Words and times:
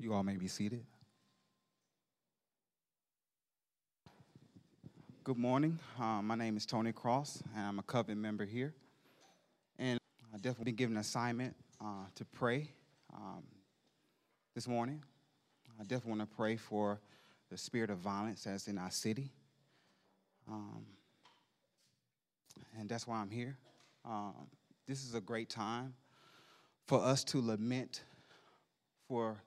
You 0.00 0.14
all 0.14 0.22
may 0.22 0.36
be 0.36 0.46
seated. 0.46 0.84
Good 5.24 5.36
morning. 5.36 5.76
Uh, 6.00 6.22
my 6.22 6.36
name 6.36 6.56
is 6.56 6.64
Tony 6.64 6.92
Cross, 6.92 7.42
and 7.56 7.66
I'm 7.66 7.80
a 7.80 7.82
covenant 7.82 8.20
member 8.20 8.44
here. 8.44 8.74
And 9.76 9.98
I've 10.32 10.40
definitely 10.40 10.66
been 10.66 10.76
given 10.76 10.96
an 10.96 11.00
assignment 11.00 11.56
uh, 11.80 12.04
to 12.14 12.24
pray 12.24 12.70
um, 13.12 13.42
this 14.54 14.68
morning. 14.68 15.02
I 15.80 15.82
definitely 15.82 16.18
want 16.18 16.30
to 16.30 16.36
pray 16.36 16.56
for 16.56 17.00
the 17.50 17.58
spirit 17.58 17.90
of 17.90 17.98
violence 17.98 18.44
that's 18.44 18.68
in 18.68 18.78
our 18.78 18.92
city. 18.92 19.32
Um, 20.48 20.86
and 22.78 22.88
that's 22.88 23.04
why 23.04 23.16
I'm 23.16 23.30
here. 23.30 23.58
Um, 24.04 24.46
this 24.86 25.04
is 25.04 25.16
a 25.16 25.20
great 25.20 25.50
time 25.50 25.94
for 26.86 27.02
us 27.02 27.24
to 27.24 27.40
lament 27.44 28.04
for 29.08 29.42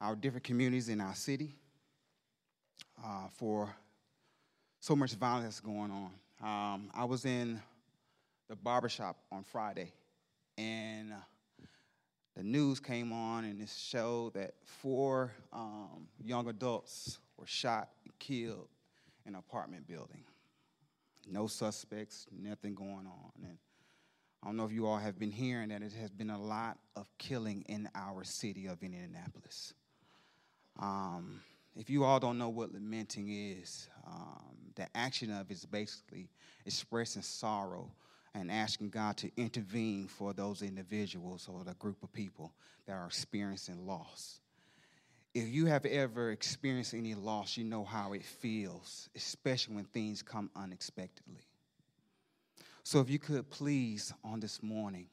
our 0.00 0.14
different 0.14 0.44
communities 0.44 0.88
in 0.88 1.00
our 1.00 1.14
city, 1.14 1.54
uh, 3.04 3.28
for 3.32 3.74
so 4.80 4.94
much 4.94 5.14
violence 5.14 5.60
going 5.60 5.90
on. 5.90 6.10
Um, 6.42 6.90
I 6.94 7.04
was 7.04 7.24
in 7.24 7.60
the 8.48 8.56
barbershop 8.56 9.16
on 9.32 9.42
Friday, 9.42 9.92
and 10.58 11.12
the 12.36 12.42
news 12.42 12.80
came 12.80 13.12
on, 13.12 13.44
and 13.44 13.60
it 13.60 13.70
showed 13.70 14.34
that 14.34 14.54
four 14.62 15.32
um, 15.52 16.06
young 16.22 16.48
adults 16.48 17.18
were 17.36 17.46
shot 17.46 17.88
and 18.04 18.16
killed 18.18 18.68
in 19.24 19.34
an 19.34 19.38
apartment 19.38 19.86
building. 19.86 20.24
No 21.28 21.46
suspects, 21.46 22.26
nothing 22.30 22.74
going 22.74 23.06
on. 23.06 23.32
And 23.42 23.58
I 24.42 24.46
don't 24.46 24.56
know 24.56 24.64
if 24.64 24.72
you 24.72 24.86
all 24.86 24.98
have 24.98 25.18
been 25.18 25.32
hearing 25.32 25.70
that 25.70 25.82
it 25.82 25.92
has 25.94 26.10
been 26.10 26.30
a 26.30 26.40
lot 26.40 26.78
of 26.94 27.08
killing 27.18 27.64
in 27.68 27.88
our 27.94 28.22
city 28.22 28.66
of 28.66 28.82
Indianapolis. 28.82 29.74
Um, 30.78 31.40
if 31.76 31.90
you 31.90 32.04
all 32.04 32.20
don't 32.20 32.38
know 32.38 32.48
what 32.48 32.72
lamenting 32.72 33.28
is, 33.30 33.88
um, 34.06 34.56
the 34.74 34.86
action 34.94 35.30
of 35.30 35.50
is 35.50 35.64
basically 35.64 36.28
expressing 36.64 37.22
sorrow 37.22 37.90
and 38.34 38.50
asking 38.50 38.90
God 38.90 39.16
to 39.18 39.30
intervene 39.36 40.08
for 40.08 40.32
those 40.32 40.62
individuals 40.62 41.48
or 41.50 41.64
the 41.64 41.74
group 41.74 42.02
of 42.02 42.12
people 42.12 42.52
that 42.86 42.92
are 42.92 43.06
experiencing 43.06 43.86
loss. 43.86 44.40
If 45.34 45.48
you 45.48 45.66
have 45.66 45.84
ever 45.84 46.30
experienced 46.30 46.94
any 46.94 47.14
loss, 47.14 47.56
you 47.56 47.64
know 47.64 47.84
how 47.84 48.14
it 48.14 48.24
feels, 48.24 49.08
especially 49.14 49.76
when 49.76 49.84
things 49.84 50.22
come 50.22 50.50
unexpectedly. 50.56 51.46
So, 52.82 53.00
if 53.00 53.10
you 53.10 53.18
could 53.18 53.50
please 53.50 54.14
on 54.24 54.40
this 54.40 54.62
morning, 54.62 55.08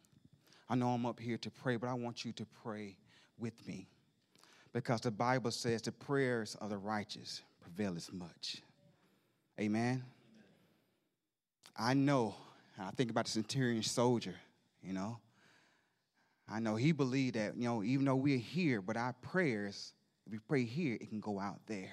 I 0.70 0.76
know 0.76 0.90
I'm 0.90 1.06
up 1.06 1.20
here 1.20 1.38
to 1.40 1.50
pray, 1.50 1.76
but 1.76 1.90
I 1.90 1.94
want 1.94 2.24
you 2.24 2.32
to 2.34 2.46
pray 2.64 2.96
with 3.38 3.68
me 3.68 3.88
because 4.74 5.02
the 5.02 5.12
Bible 5.12 5.52
says 5.52 5.84
the 5.84 5.92
prayers 5.92 6.58
of 6.60 6.72
the 6.72 6.78
righteous 6.78 7.42
prevail 7.62 7.96
as 7.96 8.12
much. 8.12 8.62
Amen. 9.60 10.04
I 11.78 11.94
know, 11.94 12.36
I 12.78 12.90
think 12.92 13.12
about 13.12 13.26
the 13.26 13.32
centurion 13.32 13.84
soldier, 13.84 14.36
you 14.84 14.94
know. 14.94 15.20
I 16.50 16.60
know 16.60 16.76
he 16.76 16.92
believed 16.92 17.36
that, 17.36 17.56
you 17.56 17.66
know, 17.66 17.84
even 17.84 18.06
though 18.06 18.16
we're 18.16 18.38
here, 18.38 18.82
but 18.82 18.98
our 18.98 19.14
prayers, 19.22 19.94
if 20.26 20.34
we 20.34 20.40
pray 20.40 20.66
here, 20.66 20.96
it 21.00 21.08
can 21.08 21.20
go 21.20 21.40
out 21.40 21.60
there 21.68 21.92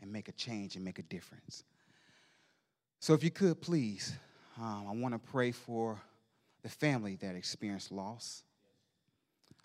and 0.00 0.12
make 0.12 0.28
a 0.28 0.32
change 0.32 0.76
and 0.76 0.84
make 0.84 0.98
a 0.98 1.02
difference. 1.02 1.64
So 3.00 3.14
if 3.14 3.24
you 3.24 3.30
could 3.30 3.60
please, 3.60 4.12
um, 4.60 4.86
I 4.88 4.92
want 4.92 5.14
to 5.14 5.30
pray 5.30 5.52
for 5.52 6.00
the 6.62 6.68
family 6.68 7.16
that 7.16 7.36
experienced 7.36 7.92
loss. 7.92 8.42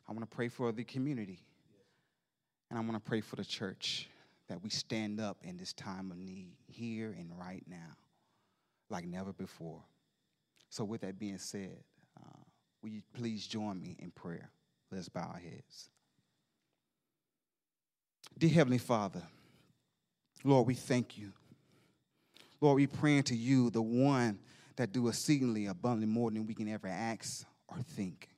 I 0.07 0.13
want 0.13 0.29
to 0.29 0.35
pray 0.35 0.47
for 0.49 0.71
the 0.71 0.83
community 0.83 1.39
and 2.73 2.79
I 2.79 2.83
want 2.89 2.95
to 2.95 3.07
pray 3.07 3.21
for 3.21 3.35
the 3.35 3.45
church 3.45 4.09
that 4.49 4.63
we 4.63 4.71
stand 4.71 5.19
up 5.19 5.37
in 5.43 5.57
this 5.57 5.73
time 5.73 6.09
of 6.09 6.17
need, 6.17 6.55
here 6.65 7.15
and 7.15 7.29
right 7.37 7.63
now, 7.67 7.91
like 8.89 9.05
never 9.05 9.31
before. 9.31 9.83
So, 10.71 10.83
with 10.83 11.01
that 11.01 11.19
being 11.19 11.37
said, 11.37 11.77
uh, 12.19 12.39
will 12.81 12.89
you 12.89 13.03
please 13.13 13.45
join 13.45 13.79
me 13.79 13.95
in 13.99 14.09
prayer? 14.09 14.49
Let's 14.91 15.07
bow 15.07 15.29
our 15.35 15.39
heads. 15.39 15.89
Dear 18.39 18.49
Heavenly 18.49 18.79
Father, 18.79 19.21
Lord, 20.43 20.65
we 20.65 20.73
thank 20.73 21.15
you. 21.15 21.31
Lord, 22.59 22.77
we 22.77 22.87
praying 22.87 23.23
to 23.23 23.35
you, 23.35 23.69
the 23.69 23.83
one 23.83 24.39
that 24.77 24.91
do 24.91 25.09
exceedingly 25.09 25.67
abundantly 25.67 26.11
more 26.11 26.31
than 26.31 26.47
we 26.47 26.55
can 26.55 26.67
ever 26.69 26.87
ask 26.87 27.45
or 27.67 27.77
think. 27.95 28.32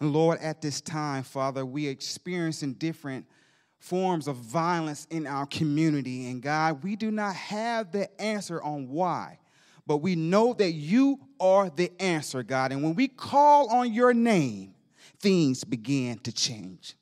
And 0.00 0.12
Lord, 0.12 0.38
at 0.40 0.60
this 0.60 0.80
time, 0.80 1.22
Father, 1.22 1.66
we 1.66 1.88
are 1.88 1.90
experiencing 1.90 2.74
different 2.74 3.26
forms 3.78 4.28
of 4.28 4.36
violence 4.36 5.06
in 5.10 5.26
our 5.26 5.46
community. 5.46 6.30
And 6.30 6.42
God, 6.42 6.82
we 6.82 6.96
do 6.96 7.10
not 7.10 7.34
have 7.34 7.92
the 7.92 8.20
answer 8.20 8.62
on 8.62 8.88
why, 8.88 9.38
but 9.86 9.98
we 9.98 10.16
know 10.16 10.52
that 10.54 10.72
you 10.72 11.18
are 11.40 11.70
the 11.70 11.90
answer, 12.00 12.42
God. 12.42 12.72
And 12.72 12.82
when 12.82 12.94
we 12.94 13.08
call 13.08 13.70
on 13.70 13.92
your 13.92 14.14
name, 14.14 14.74
things 15.20 15.64
begin 15.64 16.18
to 16.20 16.32
change. 16.32 16.94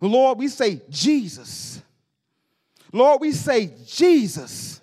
Lord, 0.00 0.38
we 0.38 0.48
say, 0.48 0.82
Jesus. 0.88 1.82
Lord, 2.92 3.20
we 3.20 3.32
say, 3.32 3.72
Jesus. 3.84 4.80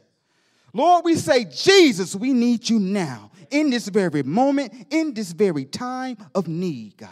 Lord, 0.73 1.05
we 1.05 1.15
say, 1.15 1.45
Jesus, 1.45 2.15
we 2.15 2.33
need 2.33 2.69
you 2.69 2.79
now 2.79 3.31
in 3.51 3.69
this 3.69 3.87
very 3.87 4.23
moment, 4.23 4.87
in 4.89 5.13
this 5.13 5.31
very 5.31 5.65
time 5.65 6.17
of 6.33 6.47
need, 6.47 6.97
God. 6.97 7.09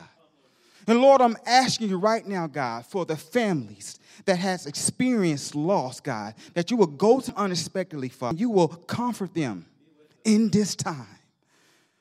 And 0.88 1.02
Lord, 1.02 1.22
I'm 1.22 1.38
asking 1.46 1.90
you 1.90 1.98
right 1.98 2.26
now, 2.28 2.48
God, 2.48 2.86
for 2.86 3.06
the 3.06 3.16
families 3.16 4.00
that 4.26 4.38
has 4.38 4.66
experienced 4.66 5.56
loss, 5.56 6.00
God, 6.00 6.36
that 6.54 6.72
you 6.72 6.78
will 6.78 6.88
go 6.88 7.20
to 7.20 7.34
unexpectedly, 7.36 8.10
Father. 8.10 8.38
You 8.38 8.50
will 8.50 8.68
comfort 8.68 9.34
them 9.34 9.66
in 10.26 10.50
this 10.50 10.76
time. 10.76 11.08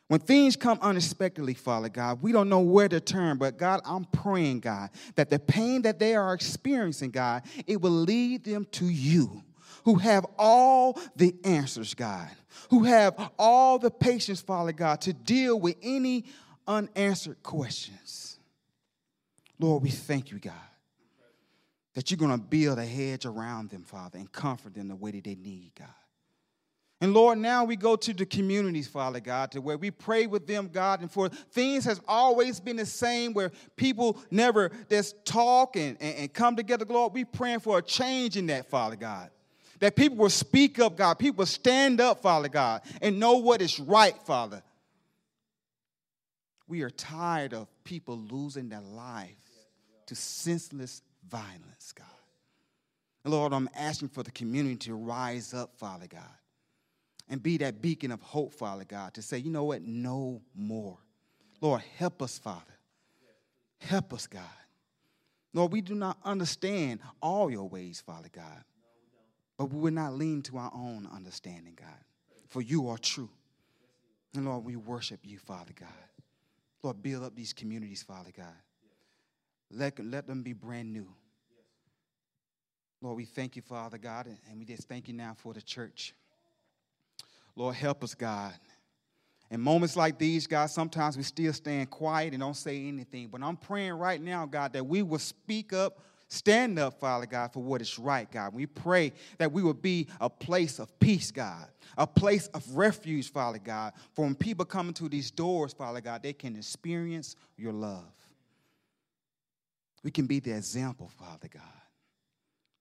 When 0.08 0.20
things 0.20 0.56
come 0.56 0.78
unexpectedly, 0.82 1.54
Father 1.54 1.88
God, 1.88 2.22
we 2.22 2.32
don't 2.32 2.48
know 2.50 2.60
where 2.60 2.88
to 2.88 3.00
turn, 3.00 3.38
but 3.38 3.56
God, 3.56 3.80
I'm 3.86 4.04
praying, 4.04 4.60
God, 4.60 4.90
that 5.14 5.30
the 5.30 5.38
pain 5.38 5.82
that 5.82 5.98
they 5.98 6.14
are 6.14 6.34
experiencing, 6.34 7.12
God, 7.12 7.44
it 7.66 7.80
will 7.80 7.92
lead 7.92 8.44
them 8.44 8.66
to 8.72 8.84
you 8.84 9.42
who 9.84 9.96
have 9.96 10.26
all 10.38 10.98
the 11.16 11.34
answers, 11.44 11.94
God, 11.94 12.28
who 12.70 12.84
have 12.84 13.30
all 13.38 13.78
the 13.78 13.90
patience, 13.90 14.40
Father 14.40 14.72
God, 14.72 15.00
to 15.02 15.12
deal 15.12 15.58
with 15.58 15.76
any 15.82 16.24
unanswered 16.66 17.42
questions. 17.42 18.38
Lord, 19.58 19.82
we 19.82 19.90
thank 19.90 20.30
you, 20.30 20.38
God, 20.38 20.54
that 21.94 22.10
you're 22.10 22.18
going 22.18 22.32
to 22.32 22.38
build 22.38 22.78
a 22.78 22.86
hedge 22.86 23.26
around 23.26 23.70
them, 23.70 23.82
Father, 23.82 24.18
and 24.18 24.30
comfort 24.30 24.74
them 24.74 24.88
the 24.88 24.96
way 24.96 25.10
that 25.12 25.24
they 25.24 25.34
need, 25.34 25.72
God. 25.78 25.88
And 27.00 27.12
Lord, 27.14 27.38
now 27.38 27.64
we 27.64 27.74
go 27.74 27.96
to 27.96 28.12
the 28.12 28.24
communities, 28.24 28.86
Father 28.86 29.18
God, 29.18 29.50
to 29.52 29.60
where 29.60 29.76
we 29.76 29.90
pray 29.90 30.28
with 30.28 30.46
them, 30.46 30.70
God, 30.72 31.00
and 31.00 31.10
for 31.10 31.28
things 31.28 31.84
has 31.84 32.00
always 32.06 32.60
been 32.60 32.76
the 32.76 32.86
same, 32.86 33.34
where 33.34 33.50
people 33.74 34.20
never 34.30 34.70
just 34.88 35.24
talk 35.24 35.74
and, 35.74 35.96
and, 36.00 36.16
and 36.16 36.32
come 36.32 36.54
together, 36.54 36.84
Lord. 36.88 37.12
We 37.12 37.24
praying 37.24 37.58
for 37.58 37.78
a 37.78 37.82
change 37.82 38.36
in 38.36 38.46
that, 38.46 38.70
Father 38.70 38.94
God 38.94 39.30
that 39.82 39.96
people 39.96 40.16
will 40.16 40.30
speak 40.30 40.78
up, 40.78 40.96
God. 40.96 41.14
People 41.14 41.38
will 41.38 41.46
stand 41.46 42.00
up, 42.00 42.22
Father 42.22 42.48
God, 42.48 42.82
and 43.00 43.18
know 43.18 43.38
what 43.38 43.60
is 43.60 43.80
right, 43.80 44.16
Father. 44.24 44.62
We 46.68 46.82
are 46.82 46.90
tired 46.90 47.52
of 47.52 47.66
people 47.82 48.16
losing 48.16 48.68
their 48.68 48.80
life 48.80 49.34
to 50.06 50.14
senseless 50.14 51.02
violence, 51.28 51.92
God. 51.96 52.06
Lord, 53.24 53.52
I'm 53.52 53.68
asking 53.74 54.10
for 54.10 54.22
the 54.22 54.30
community 54.30 54.76
to 54.86 54.94
rise 54.94 55.52
up, 55.52 55.76
Father 55.76 56.06
God, 56.06 56.22
and 57.28 57.42
be 57.42 57.56
that 57.56 57.82
beacon 57.82 58.12
of 58.12 58.22
hope, 58.22 58.54
Father 58.54 58.84
God, 58.84 59.14
to 59.14 59.22
say, 59.22 59.38
you 59.38 59.50
know 59.50 59.64
what, 59.64 59.82
no 59.82 60.42
more. 60.54 60.98
Lord, 61.60 61.82
help 61.98 62.22
us, 62.22 62.38
Father. 62.38 62.62
Help 63.78 64.12
us, 64.12 64.28
God. 64.28 64.42
Lord, 65.52 65.72
we 65.72 65.80
do 65.80 65.96
not 65.96 66.18
understand 66.24 67.00
all 67.20 67.50
your 67.50 67.68
ways, 67.68 68.00
Father 68.06 68.30
God. 68.32 68.62
But 69.62 69.72
we 69.72 69.78
will 69.78 69.92
not 69.92 70.14
lean 70.14 70.42
to 70.42 70.58
our 70.58 70.72
own 70.74 71.08
understanding, 71.14 71.74
God. 71.78 71.86
For 72.48 72.60
you 72.60 72.88
are 72.88 72.98
true. 72.98 73.30
And 74.34 74.44
Lord, 74.44 74.64
we 74.64 74.74
worship 74.74 75.20
you, 75.22 75.38
Father 75.38 75.72
God. 75.78 75.88
Lord, 76.82 77.00
build 77.00 77.22
up 77.22 77.36
these 77.36 77.52
communities, 77.52 78.02
Father 78.02 78.32
God. 78.36 78.56
Let, 79.70 80.04
let 80.04 80.26
them 80.26 80.42
be 80.42 80.52
brand 80.52 80.92
new. 80.92 81.06
Lord, 83.00 83.16
we 83.16 83.24
thank 83.24 83.54
you, 83.54 83.62
Father 83.62 83.98
God, 83.98 84.26
and 84.50 84.58
we 84.58 84.64
just 84.64 84.88
thank 84.88 85.06
you 85.06 85.14
now 85.14 85.36
for 85.38 85.54
the 85.54 85.62
church. 85.62 86.12
Lord, 87.54 87.76
help 87.76 88.02
us, 88.02 88.16
God. 88.16 88.54
In 89.48 89.60
moments 89.60 89.94
like 89.96 90.18
these, 90.18 90.48
God, 90.48 90.70
sometimes 90.70 91.16
we 91.16 91.22
still 91.22 91.52
stand 91.52 91.88
quiet 91.88 92.32
and 92.32 92.40
don't 92.40 92.56
say 92.56 92.88
anything. 92.88 93.28
But 93.28 93.44
I'm 93.44 93.56
praying 93.56 93.92
right 93.92 94.20
now, 94.20 94.44
God, 94.44 94.72
that 94.72 94.84
we 94.84 95.02
will 95.02 95.20
speak 95.20 95.72
up 95.72 96.00
Stand 96.32 96.78
up, 96.78 96.98
Father 96.98 97.26
God, 97.26 97.52
for 97.52 97.62
what 97.62 97.82
is 97.82 97.98
right, 97.98 98.28
God. 98.32 98.54
We 98.54 98.64
pray 98.64 99.12
that 99.36 99.52
we 99.52 99.62
will 99.62 99.74
be 99.74 100.08
a 100.18 100.30
place 100.30 100.78
of 100.78 100.98
peace, 100.98 101.30
God, 101.30 101.66
a 101.98 102.06
place 102.06 102.46
of 102.54 102.66
refuge, 102.74 103.30
Father 103.30 103.58
God. 103.58 103.92
For 104.14 104.24
when 104.24 104.34
people 104.34 104.64
come 104.64 104.88
into 104.88 105.10
these 105.10 105.30
doors, 105.30 105.74
Father 105.74 106.00
God, 106.00 106.22
they 106.22 106.32
can 106.32 106.56
experience 106.56 107.36
your 107.58 107.74
love. 107.74 108.14
we 110.02 110.10
can 110.10 110.26
be 110.26 110.40
the 110.40 110.56
example, 110.56 111.10
Father 111.18 111.48
God. 111.52 111.82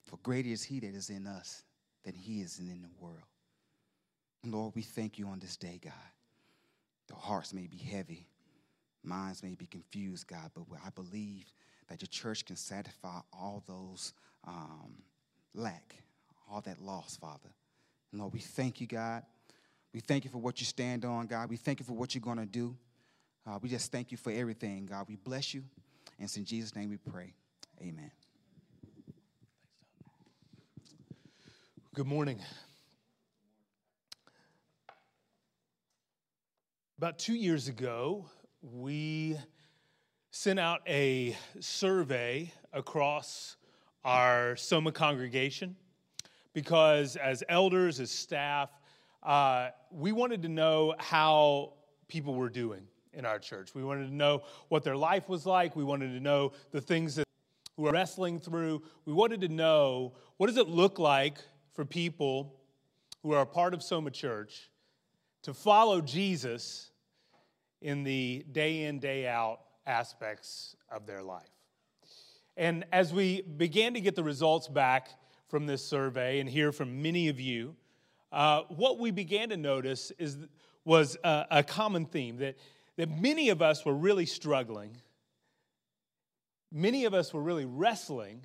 For 0.06 0.16
greater 0.24 0.48
is 0.48 0.64
He 0.64 0.80
that 0.80 0.96
is 0.96 1.10
in 1.10 1.28
us 1.28 1.66
than 2.06 2.14
He 2.14 2.40
is 2.40 2.58
in 2.58 2.82
the 2.82 3.04
world. 3.04 3.20
Lord, 4.46 4.76
we 4.76 4.82
thank 4.82 5.20
you 5.20 5.28
on 5.28 5.40
this 5.40 5.58
day, 5.58 5.78
God. 5.84 5.92
The 7.10 7.16
hearts 7.16 7.54
may 7.54 7.68
be 7.68 7.76
heavy, 7.76 8.30
minds 9.04 9.44
may 9.44 9.56
be 9.56 9.66
confused, 9.66 10.28
God, 10.28 10.52
but 10.56 10.64
I 10.86 10.90
believe 10.92 11.52
that 11.92 12.02
your 12.02 12.08
church 12.08 12.46
can 12.46 12.56
satisfy 12.56 13.20
all 13.34 13.62
those 13.68 14.14
um, 14.48 14.94
lack, 15.54 15.94
all 16.50 16.62
that 16.62 16.82
loss, 16.82 17.18
Father. 17.18 17.50
And 18.12 18.22
Lord, 18.22 18.32
we 18.32 18.40
thank 18.40 18.80
you, 18.80 18.88
God. 18.88 19.24
We 19.94 20.00
thank 20.00 20.24
you 20.24 20.32
for 20.32 20.38
what 20.38 20.62
you 20.62 20.66
stand 20.66 21.04
on, 21.04 21.28
God. 21.28 21.50
We 21.50 21.58
thank 21.58 21.82
you 21.82 21.86
for 21.86 21.92
what 21.92 22.16
you're 22.16 22.22
going 22.22 22.38
to 22.38 22.46
do. 22.46 22.78
Uh, 23.46 23.60
we 23.62 23.68
just 23.68 23.92
thank 23.92 24.10
you 24.10 24.18
for 24.18 24.32
everything, 24.32 24.86
God. 24.86 25.06
We 25.10 25.18
bless 25.18 25.54
you. 25.54 25.64
And 26.18 26.24
it's 26.24 26.38
in 26.38 26.46
Jesus' 26.46 26.74
name 26.78 26.90
we 26.90 26.96
pray. 26.96 27.34
Amen. 27.82 28.12
Good 31.94 32.08
morning. 32.08 32.40
About 36.98 37.20
two 37.20 37.36
years 37.36 37.68
ago, 37.68 38.28
we 38.62 39.36
sent 40.34 40.58
out 40.58 40.80
a 40.88 41.36
survey 41.60 42.54
across 42.72 43.58
our 44.06 44.56
Soma 44.56 44.94
congregation 44.94 45.76
because, 46.54 47.18
as 47.18 47.44
elders, 47.50 48.00
as 48.00 48.10
staff, 48.10 48.70
uh, 49.24 49.70
we 49.92 50.14
wanted 50.14 50.42
to 50.44 50.50
know 50.50 50.96
how 50.98 51.74
people 52.08 52.34
were 52.34 52.50
doing 52.50 52.88
in 53.14 53.26
our 53.26 53.40
church. 53.40 53.76
We 53.76 53.84
wanted 53.84 54.08
to 54.08 54.16
know 54.16 54.44
what 54.70 54.86
their 54.86 54.96
life 54.96 55.28
was 55.28 55.46
like. 55.46 55.76
We 55.76 55.84
wanted 55.84 56.14
to 56.14 56.22
know 56.22 56.54
the 56.72 56.80
things 56.80 57.16
that 57.16 57.26
we 57.76 57.84
were 57.84 57.92
wrestling 57.92 58.40
through. 58.40 58.84
We 59.06 59.12
wanted 59.12 59.42
to 59.42 59.50
know 59.50 60.14
what 60.38 60.48
does 60.48 60.58
it 60.58 60.70
look 60.70 60.98
like 60.98 61.40
for 61.74 61.84
people 61.84 62.56
who 63.22 63.34
are 63.34 63.42
a 63.42 63.46
part 63.46 63.74
of 63.74 63.84
Soma 63.84 64.12
Church 64.12 64.70
to 65.44 65.54
follow 65.54 66.00
Jesus 66.00 66.92
in 67.82 68.04
the 68.04 68.46
day 68.50 68.84
in, 68.86 69.00
day 69.00 69.28
out 69.28 69.60
aspects 69.86 70.76
of 70.92 71.06
their 71.06 71.24
life. 71.24 71.50
And 72.58 72.86
as 72.92 73.14
we 73.14 73.42
began 73.42 73.94
to 73.94 74.02
get 74.02 74.16
the 74.16 74.24
results 74.24 74.68
back 74.68 75.10
from 75.48 75.66
this 75.66 75.84
survey 75.84 76.40
and 76.40 76.50
hear 76.50 76.72
from 76.72 77.02
many 77.02 77.30
of 77.30 77.40
you, 77.40 77.76
uh, 78.32 78.62
what 78.70 79.00
we 79.00 79.12
began 79.12 79.50
to 79.50 79.58
notice 79.58 80.12
is, 80.18 80.38
was 80.86 81.18
a, 81.24 81.46
a 81.52 81.64
common 81.64 82.06
theme 82.06 82.38
that 82.38 82.56
that 82.98 83.10
many 83.10 83.50
of 83.50 83.62
us 83.62 83.86
were 83.86 83.94
really 83.94 84.26
struggling. 84.26 84.96
Many 86.72 87.06
of 87.06 87.14
us 87.14 87.34
were 87.34 87.42
really 87.42 87.66
wrestling 87.66 88.42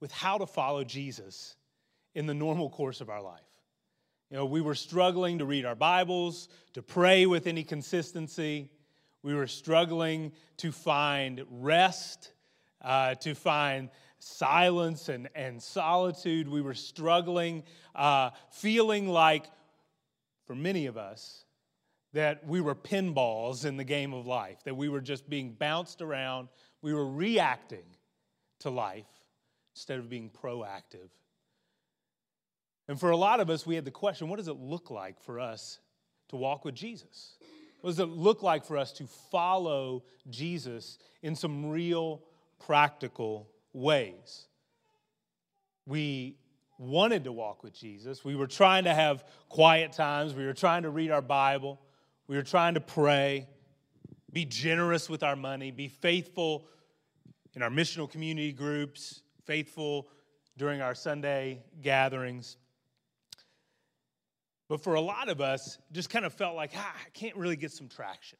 with 0.00 0.12
how 0.12 0.38
to 0.38 0.46
follow 0.46 0.84
Jesus 0.84 1.56
in 2.14 2.26
the 2.26 2.34
normal 2.34 2.70
course 2.70 3.00
of 3.00 3.08
our 3.08 3.22
life. 3.22 3.40
You 4.30 4.36
know, 4.36 4.44
we 4.44 4.60
were 4.60 4.74
struggling 4.74 5.38
to 5.38 5.44
read 5.44 5.64
our 5.64 5.74
Bibles, 5.74 6.48
to 6.74 6.82
pray 6.82 7.26
with 7.26 7.46
any 7.46 7.62
consistency. 7.64 8.70
We 9.26 9.34
were 9.34 9.48
struggling 9.48 10.30
to 10.58 10.70
find 10.70 11.44
rest, 11.50 12.30
uh, 12.80 13.16
to 13.16 13.34
find 13.34 13.90
silence 14.20 15.08
and, 15.08 15.28
and 15.34 15.60
solitude. 15.60 16.46
We 16.46 16.60
were 16.60 16.74
struggling, 16.74 17.64
uh, 17.96 18.30
feeling 18.52 19.08
like, 19.08 19.46
for 20.46 20.54
many 20.54 20.86
of 20.86 20.96
us, 20.96 21.44
that 22.12 22.46
we 22.46 22.60
were 22.60 22.76
pinballs 22.76 23.64
in 23.64 23.76
the 23.76 23.82
game 23.82 24.14
of 24.14 24.28
life, 24.28 24.62
that 24.62 24.76
we 24.76 24.88
were 24.88 25.00
just 25.00 25.28
being 25.28 25.54
bounced 25.54 26.02
around, 26.02 26.46
we 26.80 26.94
were 26.94 27.10
reacting 27.10 27.96
to 28.60 28.70
life 28.70 29.10
instead 29.74 29.98
of 29.98 30.08
being 30.08 30.30
proactive. 30.30 31.10
And 32.86 33.00
for 33.00 33.10
a 33.10 33.16
lot 33.16 33.40
of 33.40 33.50
us, 33.50 33.66
we 33.66 33.74
had 33.74 33.84
the 33.84 33.90
question 33.90 34.28
what 34.28 34.36
does 34.36 34.46
it 34.46 34.60
look 34.60 34.92
like 34.92 35.20
for 35.20 35.40
us 35.40 35.80
to 36.28 36.36
walk 36.36 36.64
with 36.64 36.76
Jesus? 36.76 37.38
What 37.86 37.92
does 37.92 38.00
it 38.00 38.08
look 38.08 38.42
like 38.42 38.64
for 38.64 38.76
us 38.76 38.90
to 38.94 39.06
follow 39.30 40.02
Jesus 40.28 40.98
in 41.22 41.36
some 41.36 41.70
real 41.70 42.20
practical 42.58 43.48
ways? 43.72 44.48
We 45.86 46.34
wanted 46.80 47.22
to 47.22 47.32
walk 47.32 47.62
with 47.62 47.72
Jesus. 47.72 48.24
We 48.24 48.34
were 48.34 48.48
trying 48.48 48.82
to 48.84 48.92
have 48.92 49.22
quiet 49.48 49.92
times. 49.92 50.34
We 50.34 50.46
were 50.46 50.52
trying 50.52 50.82
to 50.82 50.90
read 50.90 51.12
our 51.12 51.22
Bible. 51.22 51.80
We 52.26 52.34
were 52.34 52.42
trying 52.42 52.74
to 52.74 52.80
pray, 52.80 53.46
be 54.32 54.44
generous 54.44 55.08
with 55.08 55.22
our 55.22 55.36
money, 55.36 55.70
be 55.70 55.86
faithful 55.86 56.66
in 57.54 57.62
our 57.62 57.70
missional 57.70 58.10
community 58.10 58.50
groups, 58.50 59.22
faithful 59.44 60.08
during 60.58 60.80
our 60.80 60.96
Sunday 60.96 61.62
gatherings. 61.82 62.56
But 64.68 64.82
for 64.82 64.94
a 64.94 65.00
lot 65.00 65.28
of 65.28 65.40
us, 65.40 65.78
just 65.92 66.10
kind 66.10 66.24
of 66.24 66.32
felt 66.32 66.56
like, 66.56 66.72
ah, 66.76 66.94
I 66.94 67.10
can't 67.10 67.36
really 67.36 67.56
get 67.56 67.70
some 67.72 67.88
traction. 67.88 68.38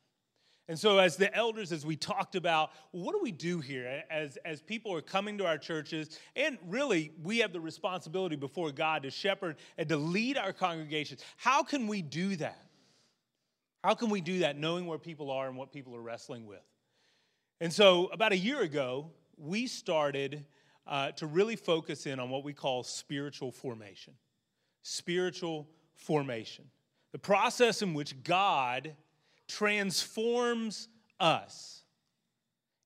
And 0.68 0.76
so, 0.76 0.98
as 0.98 1.16
the 1.16 1.32
elders, 1.32 1.70
as 1.70 1.86
we 1.86 1.94
talked 1.94 2.34
about, 2.34 2.70
what 2.90 3.12
do 3.12 3.20
we 3.22 3.30
do 3.30 3.60
here 3.60 4.02
as, 4.10 4.36
as 4.44 4.60
people 4.60 4.92
are 4.94 5.00
coming 5.00 5.38
to 5.38 5.46
our 5.46 5.58
churches? 5.58 6.18
And 6.34 6.58
really, 6.66 7.12
we 7.22 7.38
have 7.38 7.52
the 7.52 7.60
responsibility 7.60 8.34
before 8.34 8.72
God 8.72 9.04
to 9.04 9.10
shepherd 9.10 9.56
and 9.78 9.88
to 9.88 9.96
lead 9.96 10.36
our 10.36 10.52
congregations. 10.52 11.22
How 11.36 11.62
can 11.62 11.86
we 11.86 12.02
do 12.02 12.34
that? 12.36 12.60
How 13.84 13.94
can 13.94 14.10
we 14.10 14.20
do 14.20 14.40
that 14.40 14.58
knowing 14.58 14.86
where 14.86 14.98
people 14.98 15.30
are 15.30 15.46
and 15.46 15.56
what 15.56 15.72
people 15.72 15.94
are 15.94 16.02
wrestling 16.02 16.46
with? 16.46 16.64
And 17.60 17.72
so, 17.72 18.06
about 18.06 18.32
a 18.32 18.36
year 18.36 18.60
ago, 18.62 19.12
we 19.36 19.68
started 19.68 20.44
uh, 20.84 21.12
to 21.12 21.26
really 21.26 21.54
focus 21.54 22.06
in 22.06 22.18
on 22.18 22.28
what 22.28 22.42
we 22.42 22.52
call 22.52 22.82
spiritual 22.82 23.52
formation. 23.52 24.14
Spiritual 24.82 25.68
formation. 25.96 26.64
The 27.12 27.18
process 27.18 27.82
in 27.82 27.94
which 27.94 28.22
God 28.22 28.94
transforms 29.48 30.88
us 31.18 31.82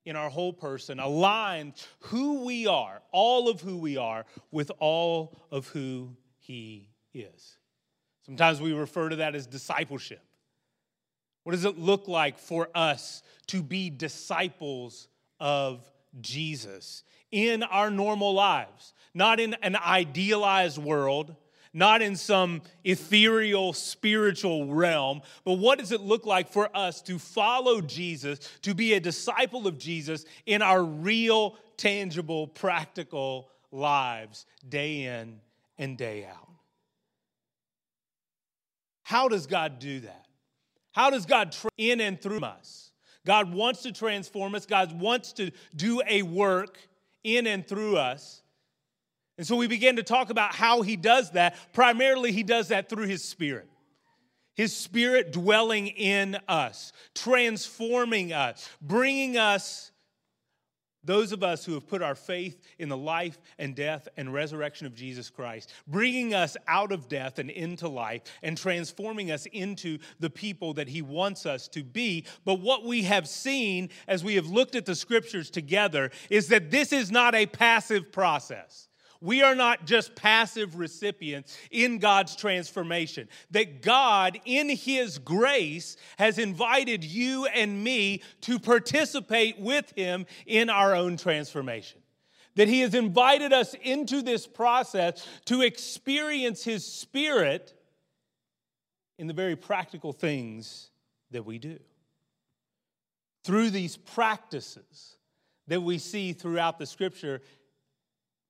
in 0.04 0.16
our 0.16 0.30
whole 0.30 0.52
person, 0.52 0.98
aligns 0.98 1.86
who 2.00 2.44
we 2.44 2.66
are, 2.66 3.02
all 3.12 3.48
of 3.48 3.60
who 3.60 3.76
we 3.76 3.96
are, 3.96 4.24
with 4.50 4.70
all 4.78 5.36
of 5.50 5.68
who 5.68 6.16
He 6.38 6.88
is. 7.12 7.58
Sometimes 8.24 8.60
we 8.60 8.72
refer 8.72 9.08
to 9.10 9.16
that 9.16 9.34
as 9.34 9.46
discipleship. 9.46 10.22
What 11.44 11.52
does 11.52 11.64
it 11.64 11.78
look 11.78 12.08
like 12.08 12.38
for 12.38 12.68
us 12.74 13.22
to 13.48 13.62
be 13.62 13.90
disciples 13.90 15.08
of 15.38 15.90
Jesus 16.20 17.02
in 17.30 17.62
our 17.62 17.90
normal 17.90 18.32
lives? 18.34 18.94
Not 19.14 19.40
in 19.40 19.54
an 19.62 19.76
idealized 19.76 20.78
world, 20.78 21.34
not 21.72 22.02
in 22.02 22.16
some 22.16 22.62
ethereal 22.84 23.72
spiritual 23.72 24.66
realm, 24.72 25.22
but 25.44 25.54
what 25.54 25.78
does 25.78 25.92
it 25.92 26.00
look 26.00 26.26
like 26.26 26.48
for 26.48 26.74
us 26.76 27.00
to 27.02 27.18
follow 27.18 27.80
Jesus, 27.80 28.40
to 28.62 28.74
be 28.74 28.94
a 28.94 29.00
disciple 29.00 29.66
of 29.66 29.78
Jesus 29.78 30.24
in 30.46 30.62
our 30.62 30.82
real, 30.82 31.56
tangible, 31.76 32.48
practical 32.48 33.48
lives, 33.70 34.46
day 34.68 35.04
in 35.04 35.40
and 35.78 35.96
day 35.96 36.24
out? 36.24 36.48
How 39.02 39.28
does 39.28 39.46
God 39.46 39.78
do 39.78 40.00
that? 40.00 40.26
How 40.92 41.10
does 41.10 41.26
God 41.26 41.56
in 41.76 42.00
and 42.00 42.20
through 42.20 42.40
us? 42.40 42.90
God 43.26 43.52
wants 43.52 43.82
to 43.82 43.92
transform 43.92 44.54
us. 44.54 44.66
God 44.66 44.98
wants 44.98 45.32
to 45.34 45.50
do 45.76 46.00
a 46.08 46.22
work 46.22 46.78
in 47.22 47.46
and 47.46 47.66
through 47.66 47.96
us. 47.96 48.42
And 49.40 49.46
so 49.46 49.56
we 49.56 49.68
began 49.68 49.96
to 49.96 50.02
talk 50.02 50.28
about 50.28 50.54
how 50.54 50.82
he 50.82 50.96
does 50.96 51.30
that. 51.30 51.56
Primarily, 51.72 52.30
he 52.30 52.42
does 52.42 52.68
that 52.68 52.90
through 52.90 53.06
his 53.06 53.24
spirit. 53.24 53.70
His 54.54 54.76
spirit 54.76 55.32
dwelling 55.32 55.86
in 55.86 56.36
us, 56.46 56.92
transforming 57.14 58.34
us, 58.34 58.68
bringing 58.82 59.38
us 59.38 59.92
those 61.02 61.32
of 61.32 61.42
us 61.42 61.64
who 61.64 61.72
have 61.72 61.88
put 61.88 62.02
our 62.02 62.14
faith 62.14 62.60
in 62.78 62.90
the 62.90 62.98
life 62.98 63.38
and 63.58 63.74
death 63.74 64.08
and 64.18 64.30
resurrection 64.30 64.86
of 64.86 64.94
Jesus 64.94 65.30
Christ, 65.30 65.72
bringing 65.86 66.34
us 66.34 66.58
out 66.68 66.92
of 66.92 67.08
death 67.08 67.38
and 67.38 67.48
into 67.48 67.88
life 67.88 68.20
and 68.42 68.58
transforming 68.58 69.30
us 69.30 69.46
into 69.46 69.96
the 70.18 70.28
people 70.28 70.74
that 70.74 70.88
He 70.88 71.00
wants 71.00 71.46
us 71.46 71.66
to 71.68 71.82
be. 71.82 72.26
But 72.44 72.60
what 72.60 72.84
we 72.84 73.04
have 73.04 73.26
seen 73.26 73.88
as 74.06 74.22
we 74.22 74.34
have 74.34 74.48
looked 74.48 74.74
at 74.74 74.84
the 74.84 74.94
scriptures 74.94 75.48
together 75.48 76.10
is 76.28 76.48
that 76.48 76.70
this 76.70 76.92
is 76.92 77.10
not 77.10 77.34
a 77.34 77.46
passive 77.46 78.12
process. 78.12 78.89
We 79.22 79.42
are 79.42 79.54
not 79.54 79.86
just 79.86 80.14
passive 80.14 80.76
recipients 80.76 81.56
in 81.70 81.98
God's 81.98 82.34
transformation. 82.36 83.28
That 83.50 83.82
God, 83.82 84.40
in 84.46 84.70
His 84.70 85.18
grace, 85.18 85.96
has 86.18 86.38
invited 86.38 87.04
you 87.04 87.44
and 87.46 87.84
me 87.84 88.22
to 88.42 88.58
participate 88.58 89.58
with 89.58 89.92
Him 89.94 90.24
in 90.46 90.70
our 90.70 90.94
own 90.94 91.18
transformation. 91.18 92.00
That 92.56 92.68
He 92.68 92.80
has 92.80 92.94
invited 92.94 93.52
us 93.52 93.74
into 93.82 94.22
this 94.22 94.46
process 94.46 95.26
to 95.46 95.60
experience 95.60 96.64
His 96.64 96.86
Spirit 96.86 97.74
in 99.18 99.26
the 99.26 99.34
very 99.34 99.54
practical 99.54 100.14
things 100.14 100.88
that 101.30 101.44
we 101.44 101.58
do. 101.58 101.78
Through 103.44 103.70
these 103.70 103.98
practices, 103.98 105.16
that 105.66 105.82
we 105.82 105.98
see 105.98 106.32
throughout 106.32 106.78
the 106.78 106.86
scripture, 106.86 107.42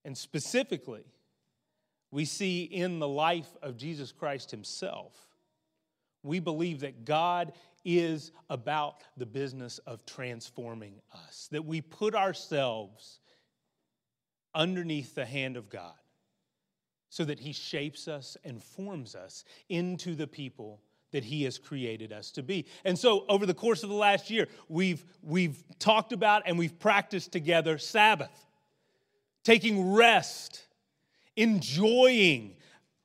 and 0.05 0.17
specifically, 0.17 1.05
we 2.11 2.25
see 2.25 2.65
in 2.65 2.99
the 2.99 3.09
life 3.09 3.57
of 3.63 3.77
Jesus 3.77 4.13
Christ 4.13 4.51
himself, 4.51 5.13
we 6.23 6.39
believe 6.39 6.81
that 6.81 7.05
God 7.05 7.53
is 7.85 8.33
about 8.51 9.03
the 9.17 9.27
business 9.27 9.79
of 9.87 10.05
transforming 10.05 11.01
us, 11.29 11.49
that 11.51 11.65
we 11.65 11.81
put 11.81 12.15
ourselves 12.15 13.21
underneath 14.55 15.15
the 15.15 15.25
hand 15.25 15.57
of 15.57 15.71
God 15.71 15.95
so 17.09 17.25
that 17.25 17.41
He 17.41 17.53
shapes 17.53 18.09
us 18.09 18.37
and 18.45 18.63
forms 18.63 19.15
us 19.15 19.45
into 19.69 20.15
the 20.15 20.27
people 20.27 20.81
that 21.13 21.25
He 21.25 21.43
has 21.45 21.59
created 21.59 22.13
us 22.13 22.31
to 22.33 22.43
be. 22.43 22.67
And 22.85 22.99
so, 22.99 23.25
over 23.29 23.47
the 23.47 23.55
course 23.55 23.83
of 23.83 23.89
the 23.89 23.97
last 23.97 24.31
year, 24.31 24.47
we've, 24.69 25.05
we've 25.23 25.63
talked 25.79 26.13
about 26.13 26.43
and 26.47 26.59
we've 26.59 26.79
practiced 26.79 27.33
together 27.33 27.79
Sabbath, 27.79 28.47
taking 29.45 29.93
rest, 29.93 30.63
enjoying 31.37 32.57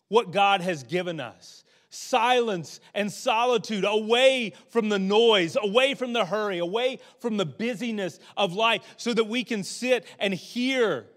what 0.10 0.32
God 0.32 0.62
has 0.62 0.84
given 0.84 1.20
us 1.20 1.63
silence 1.96 2.80
and 2.94 3.12
solitude, 3.12 3.86
away 3.86 4.54
from 4.70 4.89
the 4.89 5.00
noise, 5.00 5.58
away 5.62 5.94
from 5.94 6.13
the 6.13 6.25
hurry, 6.25 6.58
away 6.58 7.00
from 7.20 7.38
the 7.38 7.46
busyness 7.46 8.20
of 8.38 8.54
life, 8.54 8.82
so 8.98 9.13
that 9.13 9.24
we 9.25 9.44
can 9.44 9.63
sit 9.63 10.06
and 10.20 10.34
hear 10.34 11.08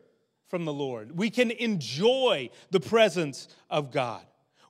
from 0.49 0.65
the 0.65 0.73
Lord. 0.73 1.19
We 1.19 1.31
can 1.31 1.51
enjoy 1.51 2.51
the 2.71 2.81
presence 2.81 3.49
of 3.69 3.91
God. 3.91 4.23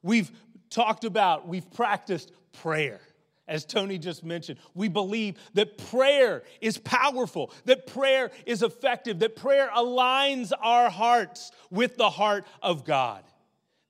We've 0.02 0.30
talked 0.70 1.04
about, 1.04 1.46
we've 1.46 1.70
practiced 1.70 2.32
prayer. 2.52 3.00
As 3.48 3.64
Tony 3.64 3.98
just 3.98 4.22
mentioned, 4.22 4.58
we 4.74 4.88
believe 4.88 5.36
that 5.54 5.78
prayer 5.90 6.42
is 6.60 6.78
powerful, 6.78 7.50
that 7.64 7.86
prayer 7.86 8.30
is 8.46 8.62
effective, 8.62 9.18
that 9.20 9.34
prayer 9.34 9.70
aligns 9.74 10.52
our 10.60 10.90
hearts 10.90 11.50
with 11.70 11.96
the 11.96 12.10
heart 12.10 12.46
of 12.62 12.84
God 12.84 13.24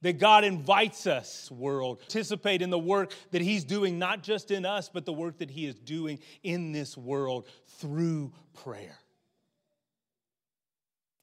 that 0.03 0.19
God 0.19 0.45
invites 0.45 1.07
us, 1.07 1.51
world, 1.51 1.99
participate 1.99 2.63
in 2.63 2.71
the 2.71 2.79
work 2.79 3.13
that 3.33 3.43
He's 3.43 3.65
doing, 3.65 3.99
not 3.99 4.23
just 4.23 4.51
in 4.51 4.65
us, 4.65 4.89
but 4.89 5.05
the 5.05 5.13
work 5.13 5.39
that 5.39 5.51
He 5.51 5.67
is 5.67 5.75
doing 5.75 6.21
in 6.43 6.73
this 6.73 6.97
world 6.97 7.49
through 7.79 8.33
prayer. 8.55 8.97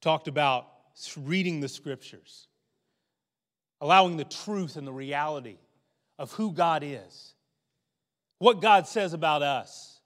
Talked 0.01 0.27
about 0.27 0.67
reading 1.17 1.61
the 1.61 1.69
scriptures, 1.69 2.47
allowing 3.79 4.17
the 4.17 4.25
truth 4.25 4.75
and 4.75 4.85
the 4.85 4.93
reality 4.93 5.57
of 6.19 6.31
who 6.33 6.51
God 6.51 6.83
is, 6.83 7.34
what 8.39 8.61
God 8.61 8.87
says 8.87 9.13
about 9.13 9.41
us, 9.41 9.99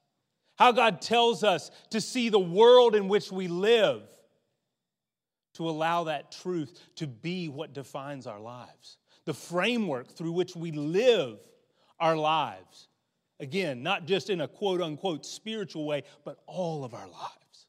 how 0.56 0.72
God 0.72 1.00
tells 1.00 1.42
us 1.42 1.70
to 1.90 2.00
see 2.00 2.28
the 2.28 2.38
world 2.38 2.94
in 2.94 3.08
which 3.08 3.32
we 3.32 3.48
live 3.48 4.02
to 5.54 5.68
allow 5.68 6.04
that 6.04 6.32
truth 6.32 6.78
to 6.96 7.06
be 7.06 7.48
what 7.48 7.72
defines 7.72 8.26
our 8.26 8.40
lives, 8.40 8.98
the 9.24 9.34
framework 9.34 10.10
through 10.16 10.32
which 10.32 10.54
we 10.54 10.70
live 10.72 11.38
our 11.98 12.16
lives. 12.16 12.88
Again, 13.40 13.82
not 13.82 14.06
just 14.06 14.30
in 14.30 14.40
a 14.40 14.48
quote 14.48 14.80
unquote 14.80 15.24
spiritual 15.26 15.86
way, 15.86 16.04
but 16.24 16.38
all 16.46 16.84
of 16.84 16.94
our 16.94 17.08
lives. 17.08 17.66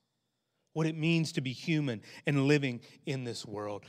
What 0.73 0.87
it 0.87 0.97
means 0.97 1.33
to 1.33 1.41
be 1.41 1.51
human 1.51 2.01
and 2.25 2.45
living 2.47 2.81
in 3.05 3.23
this 3.23 3.45
world. 3.45 3.85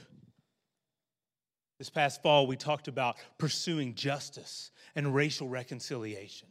This 1.79 1.91
past 1.91 2.23
fall, 2.23 2.47
we 2.47 2.57
talked 2.57 2.87
about 2.87 3.17
pursuing 3.39 3.95
justice 3.95 4.71
and 4.95 5.15
racial 5.15 5.49
reconciliation, 5.49 6.49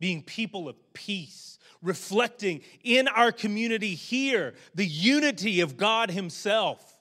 being 0.00 0.22
people 0.22 0.68
of 0.68 0.76
peace, 0.92 1.58
reflecting 1.82 2.62
in 2.82 3.08
our 3.08 3.32
community 3.32 3.94
here 3.94 4.54
the 4.74 4.86
unity 4.86 5.60
of 5.60 5.76
God 5.76 6.10
Himself. 6.10 6.96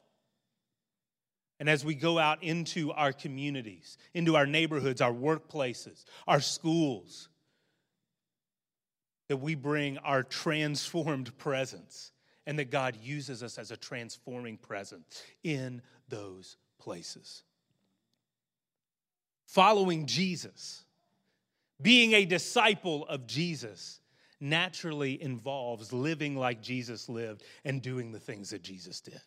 And 1.60 1.70
as 1.70 1.84
we 1.84 1.96
go 1.96 2.20
out 2.20 2.44
into 2.44 2.92
our 2.92 3.12
communities, 3.12 3.98
into 4.14 4.36
our 4.36 4.46
neighborhoods, 4.46 5.02
our 5.02 5.14
workplaces, 5.14 6.06
our 6.28 6.40
schools, 6.40 7.30
that 9.28 9.38
we 9.38 9.56
bring 9.56 9.98
our 10.00 10.24
transformed 10.24 11.36
presence 11.38 12.12
and 12.46 12.58
that 12.60 12.72
God 12.72 12.96
uses 13.02 13.44
us 13.44 13.58
as 13.58 13.72
a 13.72 13.78
transforming 13.78 14.58
presence 14.58 15.24
in 15.44 15.82
those 16.08 16.58
places. 16.80 17.44
Following 19.48 20.06
Jesus, 20.06 20.84
being 21.82 22.14
a 22.14 22.26
disciple 22.26 23.06
of 23.08 23.28
Jesus, 23.28 24.00
naturally 24.40 25.22
involves 25.22 25.92
living 25.92 26.36
like 26.36 26.62
Jesus 26.62 27.10
lived 27.10 27.44
and 27.66 27.82
doing 27.82 28.12
the 28.12 28.20
things 28.20 28.52
that 28.52 28.62
Jesus 28.62 29.02
did. 29.02 29.22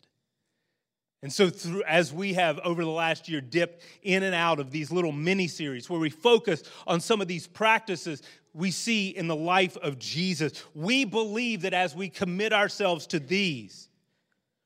And 1.23 1.31
so, 1.31 1.49
through, 1.49 1.83
as 1.83 2.11
we 2.11 2.33
have 2.33 2.59
over 2.59 2.83
the 2.83 2.89
last 2.89 3.29
year 3.29 3.41
dipped 3.41 3.83
in 4.01 4.23
and 4.23 4.33
out 4.33 4.59
of 4.59 4.71
these 4.71 4.91
little 4.91 5.11
mini 5.11 5.47
series 5.47 5.89
where 5.89 5.99
we 5.99 6.09
focus 6.09 6.63
on 6.87 6.99
some 6.99 7.21
of 7.21 7.27
these 7.27 7.45
practices 7.45 8.23
we 8.53 8.71
see 8.71 9.09
in 9.09 9.27
the 9.27 9.35
life 9.35 9.77
of 9.77 9.99
Jesus, 9.99 10.63
we 10.73 11.05
believe 11.05 11.61
that 11.61 11.73
as 11.73 11.95
we 11.95 12.09
commit 12.09 12.53
ourselves 12.53 13.05
to 13.07 13.19
these, 13.19 13.87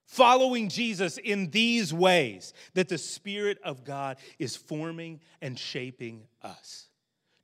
following 0.05 0.69
Jesus 0.69 1.17
in 1.17 1.51
these 1.51 1.93
ways, 1.93 2.53
that 2.73 2.87
the 2.87 2.97
Spirit 2.97 3.59
of 3.63 3.83
God 3.83 4.17
is 4.39 4.55
forming 4.55 5.19
and 5.41 5.59
shaping 5.59 6.23
us, 6.41 6.87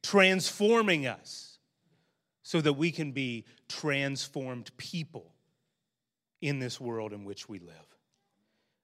transforming 0.03 1.07
us 1.07 1.57
so 2.43 2.61
that 2.61 2.73
we 2.73 2.91
can 2.91 3.11
be 3.11 3.45
transformed 3.67 4.75
people 4.77 5.33
in 6.41 6.59
this 6.59 6.81
world 6.81 7.13
in 7.13 7.23
which 7.23 7.47
we 7.47 7.59
live. 7.59 7.75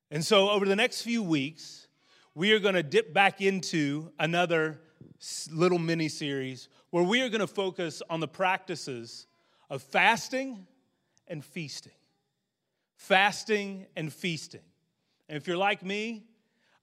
And 0.09 0.23
so, 0.23 0.49
over 0.49 0.65
the 0.65 0.75
next 0.75 1.01
few 1.01 1.21
weeks, 1.21 1.87
we 2.33 2.53
are 2.53 2.59
going 2.59 2.75
to 2.75 2.83
dip 2.83 3.13
back 3.13 3.41
into 3.41 4.11
another 4.19 4.79
little 5.51 5.79
mini 5.79 6.07
series 6.07 6.69
where 6.91 7.03
we 7.03 7.21
are 7.21 7.29
going 7.29 7.41
to 7.41 7.47
focus 7.47 8.01
on 8.09 8.19
the 8.19 8.27
practices 8.27 9.27
of 9.69 9.81
fasting 9.81 10.65
and 11.27 11.43
feasting. 11.43 11.91
Fasting 12.95 13.87
and 13.95 14.13
feasting. 14.13 14.61
And 15.27 15.35
if 15.35 15.47
you're 15.47 15.57
like 15.57 15.83
me, 15.83 16.23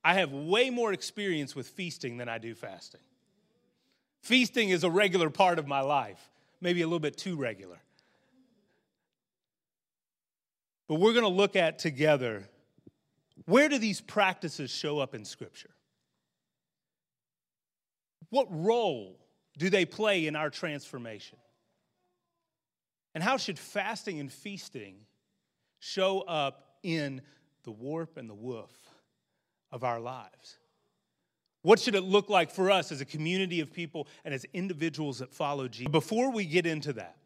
I 0.04 0.14
have 0.14 0.32
way 0.32 0.68
more 0.68 0.92
experience 0.92 1.56
with 1.56 1.66
feasting 1.68 2.18
than 2.18 2.28
I 2.28 2.38
do 2.38 2.54
fasting. 2.54 3.00
Feasting 4.24 4.70
is 4.70 4.84
a 4.84 4.90
regular 4.90 5.28
part 5.28 5.58
of 5.58 5.66
my 5.66 5.82
life, 5.82 6.30
maybe 6.62 6.80
a 6.80 6.86
little 6.86 6.98
bit 6.98 7.18
too 7.18 7.36
regular. 7.36 7.76
But 10.88 10.94
we're 10.94 11.12
going 11.12 11.26
to 11.26 11.28
look 11.28 11.56
at 11.56 11.78
together 11.78 12.48
where 13.44 13.68
do 13.68 13.76
these 13.76 14.00
practices 14.00 14.70
show 14.70 14.98
up 14.98 15.14
in 15.14 15.26
Scripture? 15.26 15.74
What 18.30 18.46
role 18.50 19.18
do 19.58 19.68
they 19.68 19.84
play 19.84 20.26
in 20.26 20.36
our 20.36 20.48
transformation? 20.48 21.36
And 23.14 23.22
how 23.22 23.36
should 23.36 23.58
fasting 23.58 24.20
and 24.20 24.32
feasting 24.32 24.96
show 25.80 26.20
up 26.20 26.78
in 26.82 27.20
the 27.64 27.72
warp 27.72 28.16
and 28.16 28.30
the 28.30 28.34
woof 28.34 28.72
of 29.70 29.84
our 29.84 30.00
lives? 30.00 30.56
What 31.64 31.80
should 31.80 31.94
it 31.94 32.02
look 32.02 32.28
like 32.28 32.50
for 32.50 32.70
us 32.70 32.92
as 32.92 33.00
a 33.00 33.06
community 33.06 33.60
of 33.60 33.72
people 33.72 34.06
and 34.22 34.34
as 34.34 34.44
individuals 34.52 35.20
that 35.20 35.32
follow 35.32 35.66
Jesus? 35.66 35.90
Before 35.90 36.30
we 36.30 36.44
get 36.44 36.66
into 36.66 36.92
that, 36.92 37.16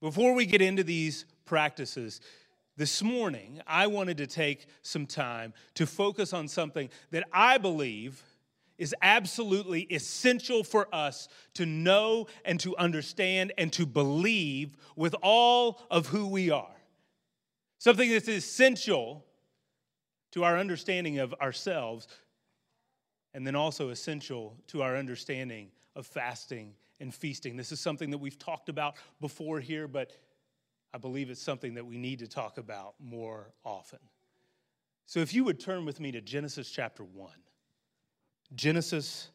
before 0.00 0.32
we 0.32 0.46
get 0.46 0.62
into 0.62 0.82
these 0.82 1.26
practices, 1.44 2.22
this 2.78 3.02
morning, 3.02 3.60
I 3.66 3.88
wanted 3.88 4.16
to 4.18 4.26
take 4.26 4.68
some 4.80 5.04
time 5.04 5.52
to 5.74 5.84
focus 5.84 6.32
on 6.32 6.48
something 6.48 6.88
that 7.10 7.24
I 7.30 7.58
believe 7.58 8.22
is 8.78 8.94
absolutely 9.02 9.82
essential 9.82 10.64
for 10.64 10.88
us 10.94 11.28
to 11.54 11.66
know 11.66 12.26
and 12.46 12.58
to 12.60 12.74
understand 12.78 13.52
and 13.58 13.70
to 13.74 13.84
believe 13.84 14.78
with 14.96 15.14
all 15.22 15.82
of 15.90 16.06
who 16.06 16.26
we 16.26 16.48
are. 16.50 16.74
Something 17.76 18.10
that's 18.10 18.28
essential 18.28 19.26
to 20.30 20.44
our 20.44 20.56
understanding 20.56 21.18
of 21.18 21.34
ourselves, 21.34 22.08
and 23.38 23.46
then 23.46 23.54
also 23.54 23.90
essential 23.90 24.56
to 24.66 24.82
our 24.82 24.96
understanding 24.96 25.70
of 25.94 26.08
fasting 26.08 26.74
and 26.98 27.14
feasting. 27.14 27.56
This 27.56 27.70
is 27.70 27.78
something 27.78 28.10
that 28.10 28.18
we've 28.18 28.36
talked 28.36 28.68
about 28.68 28.96
before 29.20 29.60
here, 29.60 29.86
but 29.86 30.10
I 30.92 30.98
believe 30.98 31.30
it's 31.30 31.40
something 31.40 31.74
that 31.74 31.86
we 31.86 31.98
need 31.98 32.18
to 32.18 32.26
talk 32.26 32.58
about 32.58 32.94
more 32.98 33.52
often. 33.62 34.00
So 35.06 35.20
if 35.20 35.32
you 35.32 35.44
would 35.44 35.60
turn 35.60 35.84
with 35.84 36.00
me 36.00 36.10
to 36.10 36.20
Genesis 36.20 36.68
chapter 36.68 37.04
1. 37.04 37.30
Genesis 38.56 39.28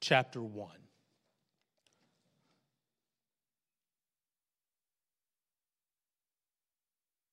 chapter 0.00 0.42
1. 0.42 0.70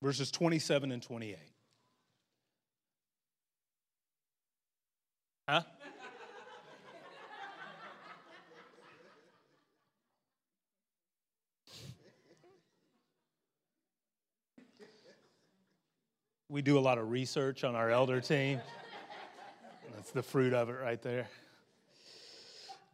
Verses 0.02 0.30
27 0.30 0.92
and 0.92 1.02
28. 1.02 1.38
Huh? 5.48 5.62
We 16.50 16.62
do 16.62 16.76
a 16.76 16.80
lot 16.80 16.98
of 16.98 17.12
research 17.12 17.62
on 17.62 17.76
our 17.76 17.90
elder 17.90 18.20
team. 18.20 18.60
That's 19.94 20.10
the 20.10 20.22
fruit 20.24 20.52
of 20.52 20.68
it 20.68 20.72
right 20.82 21.00
there. 21.00 21.28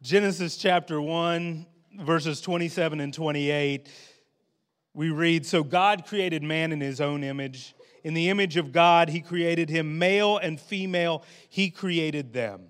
Genesis 0.03 0.57
chapter 0.57 1.01
1, 1.01 1.65
verses 2.01 2.39
27 2.39 2.99
and 2.99 3.11
28, 3.11 3.89
we 4.93 5.09
read 5.09 5.43
So 5.43 5.63
God 5.63 6.05
created 6.05 6.43
man 6.43 6.71
in 6.71 6.79
his 6.79 7.01
own 7.01 7.23
image. 7.23 7.73
In 8.03 8.13
the 8.13 8.29
image 8.29 8.57
of 8.57 8.71
God, 8.71 9.09
he 9.09 9.21
created 9.21 9.71
him, 9.71 9.97
male 9.97 10.37
and 10.37 10.59
female, 10.61 11.23
he 11.49 11.71
created 11.71 12.33
them. 12.33 12.67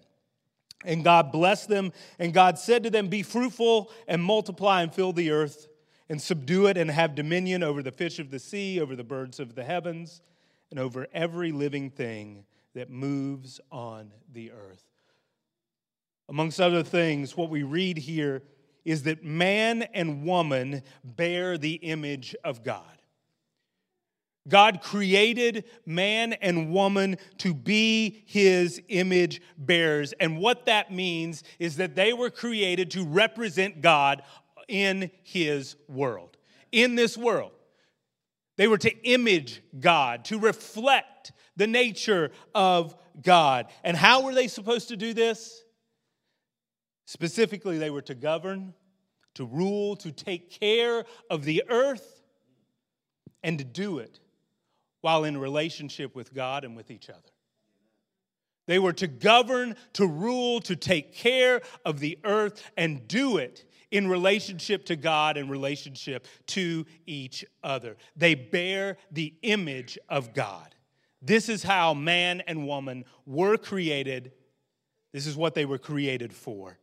And 0.86 1.03
God 1.03 1.34
blessed 1.34 1.67
them, 1.67 1.91
and 2.17 2.34
God 2.34 2.58
said 2.58 2.84
to 2.84 2.89
them, 2.89 3.10
Be 3.10 3.24
fruitful 3.24 3.91
and 4.08 4.24
multiply 4.24 4.84
and 4.84 4.94
fill 4.94 5.12
the 5.12 5.32
earth, 5.32 5.67
and 6.08 6.22
subdue 6.22 6.67
it, 6.67 6.77
and 6.77 6.89
have 6.89 7.13
dominion 7.13 7.62
over 7.62 7.84
the 7.84 7.91
fish 7.91 8.20
of 8.20 8.32
the 8.32 8.39
sea, 8.39 8.79
over 8.79 8.96
the 8.96 9.03
birds 9.03 9.41
of 9.41 9.53
the 9.53 9.65
heavens, 9.65 10.22
and 10.71 10.79
over 10.79 11.07
every 11.13 11.51
living 11.51 11.89
thing 11.89 12.45
that 12.74 12.89
moves 12.89 13.59
on 13.71 14.12
the 14.31 14.51
earth. 14.51 14.83
Amongst 16.29 16.59
other 16.59 16.83
things, 16.83 17.38
what 17.38 17.50
we 17.50 17.63
read 17.63 17.97
here 17.97 18.43
is 18.83 19.03
that 19.03 19.24
man 19.24 19.83
and 19.93 20.24
woman 20.24 20.81
bear 21.03 21.57
the 21.57 21.74
image 21.74 22.36
of 22.43 22.63
God. 22.63 22.83
God 24.47 24.81
created 24.81 25.65
man 25.86 26.33
and 26.33 26.71
woman 26.71 27.17
to 27.39 27.53
be 27.53 28.24
his 28.25 28.81
image 28.88 29.41
bearers. 29.57 30.13
And 30.19 30.38
what 30.38 30.65
that 30.67 30.91
means 30.91 31.43
is 31.59 31.77
that 31.77 31.95
they 31.95 32.13
were 32.13 32.29
created 32.29 32.91
to 32.91 33.03
represent 33.03 33.81
God 33.81 34.21
in 34.67 35.12
his 35.24 35.75
world. 35.89 36.38
In 36.71 36.95
this 36.95 37.17
world, 37.17 37.51
they 38.57 38.67
were 38.67 38.77
to 38.79 39.07
image 39.07 39.61
God, 39.79 40.25
to 40.25 40.39
reflect 40.39 41.31
the 41.55 41.67
nature 41.67 42.31
of 42.53 42.95
God. 43.21 43.67
And 43.83 43.95
how 43.95 44.23
were 44.23 44.33
they 44.33 44.47
supposed 44.47 44.89
to 44.89 44.97
do 44.97 45.13
this? 45.13 45.63
Specifically, 47.05 47.77
they 47.77 47.89
were 47.89 48.01
to 48.01 48.15
govern, 48.15 48.73
to 49.35 49.45
rule, 49.45 49.95
to 49.97 50.11
take 50.11 50.49
care 50.59 51.05
of 51.29 51.45
the 51.45 51.63
earth, 51.69 52.21
and 53.43 53.59
to 53.59 53.63
do 53.63 53.99
it 53.99 54.19
while 55.01 55.23
in 55.23 55.37
relationship 55.37 56.15
with 56.15 56.33
God 56.33 56.65
and 56.65 56.75
with 56.75 56.91
each 56.91 57.09
other. 57.09 57.29
They 58.65 58.79
were 58.79 58.93
to 58.93 59.07
govern, 59.07 59.75
to 59.93 60.05
rule, 60.05 60.59
to 60.61 60.75
take 60.75 61.13
care 61.15 61.61
of 61.85 61.99
the 61.99 62.19
earth, 62.25 62.61
and 62.75 63.07
do 63.07 63.37
it 63.37 63.63
in 63.91 64.08
relationship 64.08 64.86
to 64.86 64.96
God 64.96 65.38
and 65.38 65.50
relationship 65.50 66.27
to 66.48 66.86
each 67.06 67.46
other. 67.63 67.96
They 68.15 68.36
bear 68.36 68.98
the 69.12 69.34
image 69.41 69.98
of 70.10 70.34
God. 70.34 70.75
This 71.22 71.50
is 71.50 71.63
how 71.63 71.94
man 71.94 72.41
and 72.41 72.67
woman 72.67 73.06
were 73.25 73.58
created. 73.58 74.34
This 75.13 75.25
is 75.25 75.36
what 75.36 75.56
they 75.56 75.65
were 75.65 75.77
created 75.77 76.34
for. 76.34 76.77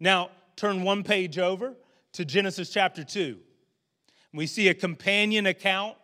Now, 0.00 0.30
turn 0.56 0.82
one 0.82 1.02
page 1.02 1.38
over 1.38 1.74
to 2.12 2.24
Genesis 2.24 2.70
chapter 2.70 3.04
2. 3.04 3.38
We 4.32 4.46
see 4.46 4.68
a 4.68 4.74
companion 4.74 5.46
account, 5.46 5.96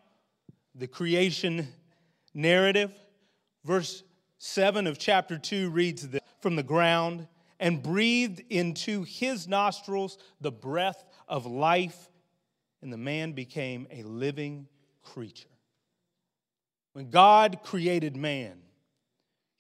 the 0.75 0.87
creation 0.87 1.69
narrative. 2.35 2.93
Verse 3.65 4.05
7 4.39 4.87
of 4.87 4.99
chapter 4.99 5.37
2 5.37 5.71
reads 5.71 6.09
this 6.09 6.21
From 6.41 6.57
the 6.57 6.63
ground, 6.63 7.27
and 7.61 7.83
breathed 7.83 8.43
into 8.51 9.05
his 9.05 9.47
nostrils 9.47 10.19
the 10.41 10.51
breath 10.51 11.05
of 11.29 11.47
life, 11.47 12.11
and 12.83 12.93
the 12.93 12.97
man 12.97 13.33
became 13.33 13.87
a 13.93 14.03
living 14.03 14.67
creature. 15.03 15.47
When 16.95 17.11
God 17.11 17.61
created 17.63 18.17
man, 18.17 18.59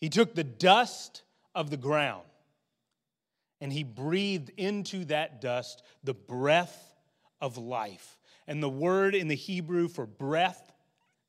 he 0.00 0.08
took 0.08 0.34
the 0.34 0.42
dust 0.42 1.22
of 1.54 1.70
the 1.70 1.76
ground 1.76 2.24
and 3.60 3.72
he 3.72 3.84
breathed 3.84 4.50
into 4.56 5.04
that 5.06 5.40
dust 5.40 5.82
the 6.02 6.14
breath 6.14 6.94
of 7.40 7.58
life. 7.58 8.18
And 8.46 8.62
the 8.62 8.68
word 8.68 9.14
in 9.14 9.28
the 9.28 9.34
Hebrew 9.34 9.88
for 9.88 10.06
breath 10.06 10.72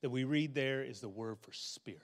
that 0.02 0.10
we 0.10 0.24
read 0.24 0.56
there 0.56 0.82
is 0.82 1.02
the 1.02 1.10
word 1.10 1.38
for 1.42 1.52
spirit. 1.52 2.02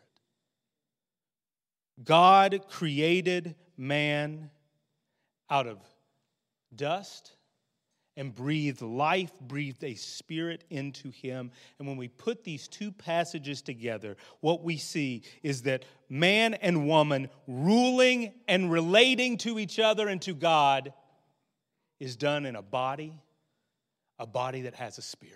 God 2.04 2.66
created 2.70 3.56
man 3.78 4.52
out 5.50 5.68
of 5.68 5.80
dust 6.76 7.34
and 8.18 8.34
breathed 8.34 8.82
life, 8.82 9.32
breathed 9.40 9.84
a 9.84 9.94
spirit 9.94 10.64
into 10.72 11.12
him. 11.12 11.52
And 11.78 11.88
when 11.88 11.98
we 11.98 12.08
put 12.08 12.44
these 12.44 12.68
two 12.68 12.92
passages 12.92 13.62
together, 13.62 14.18
what 14.40 14.64
we 14.64 14.78
see 14.78 15.22
is 15.44 15.62
that 15.64 15.86
man 16.10 16.56
and 16.56 16.88
woman 16.88 17.30
ruling 17.48 18.34
and 18.48 18.72
relating 18.72 19.38
to 19.40 19.60
each 19.60 19.78
other 19.78 20.08
and 20.08 20.22
to 20.24 20.34
God 20.34 20.94
is 22.00 22.16
done 22.16 22.46
in 22.46 22.56
a 22.56 22.62
body, 22.62 23.14
a 24.18 24.26
body 24.26 24.64
that 24.64 24.74
has 24.74 24.98
a 24.98 25.04
spirit. 25.04 25.36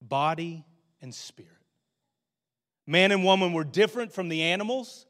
Body 0.00 0.64
and 1.02 1.12
spirit. 1.12 1.50
Man 2.86 3.10
and 3.10 3.24
woman 3.24 3.52
were 3.52 3.64
different 3.64 4.12
from 4.12 4.28
the 4.28 4.42
animals 4.42 5.06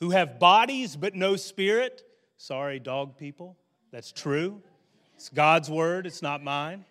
who 0.00 0.10
have 0.10 0.38
bodies 0.38 0.96
but 0.96 1.14
no 1.14 1.36
spirit. 1.36 2.02
Sorry, 2.36 2.78
dog 2.78 3.16
people. 3.16 3.56
That's 3.90 4.12
true. 4.12 4.62
It's 5.14 5.28
God's 5.30 5.70
word, 5.70 6.06
it's 6.06 6.22
not 6.22 6.42
mine. 6.42 6.84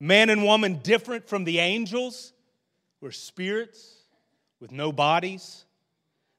Man 0.00 0.30
and 0.30 0.44
woman 0.44 0.80
different 0.82 1.28
from 1.28 1.44
the 1.44 1.58
angels. 1.58 2.32
We're 3.00 3.10
spirits 3.10 4.04
with 4.60 4.72
no 4.72 4.92
bodies. 4.92 5.66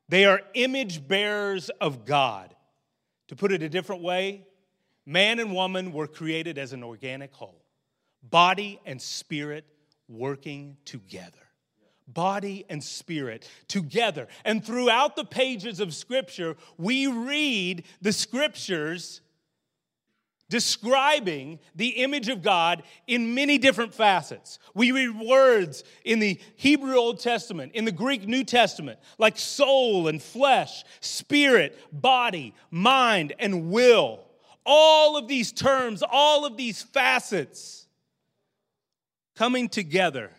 They 0.10 0.26
are 0.26 0.42
image 0.54 1.08
bearers 1.08 1.70
of 1.82 2.06
God. 2.06 2.56
To 3.30 3.36
put 3.36 3.52
it 3.52 3.64
a 3.64 3.70
different 3.70 4.02
way, 4.02 4.46
man 5.06 5.40
and 5.40 5.54
woman 5.54 5.92
were 5.94 6.08
created 6.08 6.58
as 6.58 6.74
an 6.74 6.84
organic 6.84 7.34
whole, 7.34 7.64
body 8.24 8.80
and 8.86 9.02
spirit 9.02 9.66
working 10.08 10.78
together 10.86 11.45
body 12.08 12.66
and 12.70 12.84
spirit 12.84 13.50
together. 13.68 14.28
And 14.44 14.64
throughout 14.64 15.16
the 15.16 15.26
pages 15.26 15.80
of 15.80 15.94
Scripture, 15.94 16.56
we 16.78 17.08
read 17.08 17.86
the 18.02 18.14
Scriptures 18.14 19.22
describing 20.50 21.60
the 21.76 21.88
image 21.88 22.30
of 22.30 22.44
God 22.44 22.84
in 23.08 23.34
many 23.34 23.58
different 23.58 23.94
facets. 23.94 24.60
We 24.74 24.92
read 24.92 25.20
words 25.20 25.84
in 26.04 26.20
the 26.20 26.40
Hebrew 26.56 26.96
Old 26.96 27.20
Testament, 27.20 27.72
in 27.74 27.86
the 27.86 27.92
Greek 27.92 28.28
New 28.28 28.44
Testament, 28.44 29.00
like 29.18 29.40
soul 29.40 30.08
and 30.08 30.22
flesh, 30.22 30.84
spirit, 31.00 31.80
body, 31.92 32.54
mind, 32.70 33.34
and 33.40 33.72
will. 33.72 34.20
All 34.66 35.18
of 35.18 35.28
these 35.28 35.52
terms, 35.52 36.04
all 36.08 36.46
of 36.46 36.58
these 36.58 36.82
facets 36.82 37.88
coming 39.36 39.68
together 39.68 40.32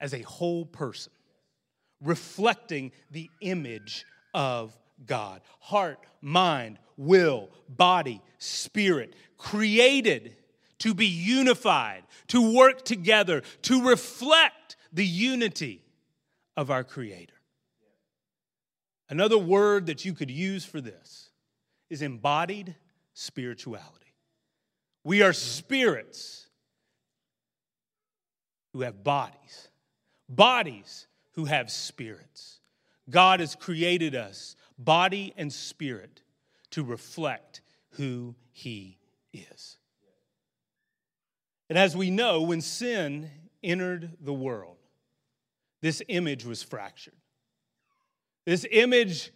as 0.00 0.14
a 0.14 0.22
whole 0.22 0.64
person, 0.64 1.12
reflecting 2.02 2.92
the 3.10 3.30
image 3.40 4.04
of 4.34 4.76
God. 5.04 5.40
Heart, 5.60 5.98
mind, 6.20 6.78
will, 6.96 7.50
body, 7.68 8.22
spirit, 8.38 9.14
created 9.36 10.36
to 10.78 10.94
be 10.94 11.06
unified, 11.06 12.02
to 12.28 12.54
work 12.54 12.84
together, 12.84 13.42
to 13.62 13.88
reflect 13.88 14.76
the 14.92 15.06
unity 15.06 15.82
of 16.56 16.70
our 16.70 16.84
Creator. 16.84 17.32
Another 19.08 19.38
word 19.38 19.86
that 19.86 20.04
you 20.04 20.14
could 20.14 20.30
use 20.30 20.64
for 20.64 20.80
this 20.80 21.30
is 21.88 22.02
embodied 22.02 22.74
spirituality. 23.14 24.14
We 25.04 25.22
are 25.22 25.32
spirits 25.32 26.48
who 28.72 28.80
have 28.80 29.04
bodies 29.04 29.68
bodies 30.28 31.06
who 31.32 31.44
have 31.44 31.70
spirits. 31.70 32.60
God 33.08 33.40
has 33.40 33.54
created 33.54 34.14
us, 34.14 34.56
body 34.78 35.32
and 35.36 35.52
spirit, 35.52 36.22
to 36.70 36.82
reflect 36.82 37.60
who 37.90 38.34
He 38.52 38.98
is. 39.32 39.76
And 41.68 41.78
as 41.78 41.96
we 41.96 42.10
know, 42.10 42.42
when 42.42 42.60
sin 42.60 43.30
entered 43.62 44.10
the 44.20 44.32
world, 44.32 44.76
this 45.82 46.02
image 46.08 46.44
was 46.44 46.62
fractured. 46.62 47.14
This 48.44 48.66
image 48.70 49.32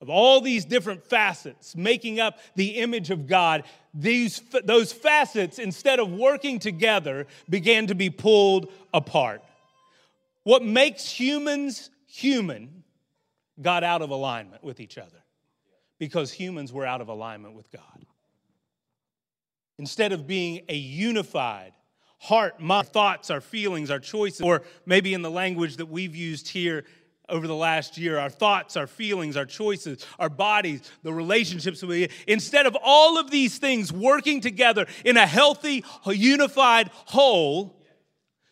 of 0.00 0.10
all 0.10 0.40
these 0.40 0.64
different 0.64 1.02
facets 1.02 1.74
making 1.74 2.20
up 2.20 2.38
the 2.56 2.76
image 2.76 3.10
of 3.10 3.26
God, 3.26 3.64
these, 3.94 4.42
those 4.64 4.92
facets, 4.92 5.58
instead 5.58 5.98
of 5.98 6.12
working 6.12 6.58
together, 6.58 7.26
began 7.48 7.86
to 7.86 7.94
be 7.94 8.10
pulled 8.10 8.70
apart. 8.92 9.42
What 10.44 10.62
makes 10.62 11.08
humans 11.08 11.90
human 12.06 12.84
got 13.60 13.82
out 13.82 14.02
of 14.02 14.10
alignment 14.10 14.62
with 14.62 14.80
each 14.80 14.98
other 14.98 15.24
because 15.98 16.32
humans 16.32 16.72
were 16.72 16.86
out 16.86 17.00
of 17.00 17.08
alignment 17.08 17.54
with 17.54 17.70
God. 17.70 18.04
Instead 19.78 20.12
of 20.12 20.26
being 20.26 20.62
a 20.68 20.74
unified, 20.74 21.72
heart, 22.18 22.60
my 22.60 22.82
thoughts, 22.82 23.30
our 23.30 23.40
feelings, 23.40 23.90
our 23.90 23.98
choices, 23.98 24.40
or 24.40 24.62
maybe 24.86 25.14
in 25.14 25.22
the 25.22 25.30
language 25.30 25.76
that 25.76 25.86
we've 25.86 26.14
used 26.14 26.48
here 26.48 26.84
over 27.28 27.46
the 27.46 27.54
last 27.54 27.96
year, 27.96 28.18
our 28.18 28.30
thoughts, 28.30 28.76
our 28.76 28.86
feelings, 28.86 29.36
our 29.36 29.46
choices, 29.46 30.04
our 30.18 30.28
bodies, 30.28 30.82
the 31.02 31.12
relationships 31.12 31.82
we 31.82 32.08
instead 32.26 32.66
of 32.66 32.76
all 32.82 33.18
of 33.18 33.30
these 33.30 33.58
things 33.58 33.92
working 33.92 34.40
together 34.40 34.86
in 35.04 35.16
a 35.16 35.26
healthy, 35.26 35.84
unified 36.06 36.90
whole 36.92 37.80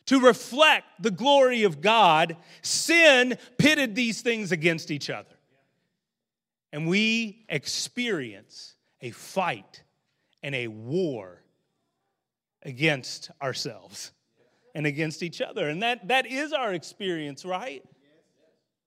to 0.07 0.21
reflect 0.21 0.87
the 1.01 1.11
glory 1.11 1.63
of 1.63 1.81
God, 1.81 2.37
sin 2.63 3.37
pitted 3.59 3.95
these 3.95 4.23
things 4.23 4.53
against 4.53 4.91
each 4.91 5.11
other. 5.11 5.35
And 6.73 6.89
we 6.89 7.45
experience 7.49 8.75
a 9.01 9.11
fight 9.11 9.83
and 10.43 10.55
a 10.55 10.69
war 10.69 11.43
against 12.63 13.31
ourselves 13.41 14.13
and 14.75 14.87
against 14.87 15.23
each 15.23 15.41
other. 15.41 15.69
And 15.69 15.83
that, 15.83 16.09
that 16.09 16.27
is 16.27 16.53
our 16.53 16.73
experience, 16.73 17.45
right? 17.45 17.85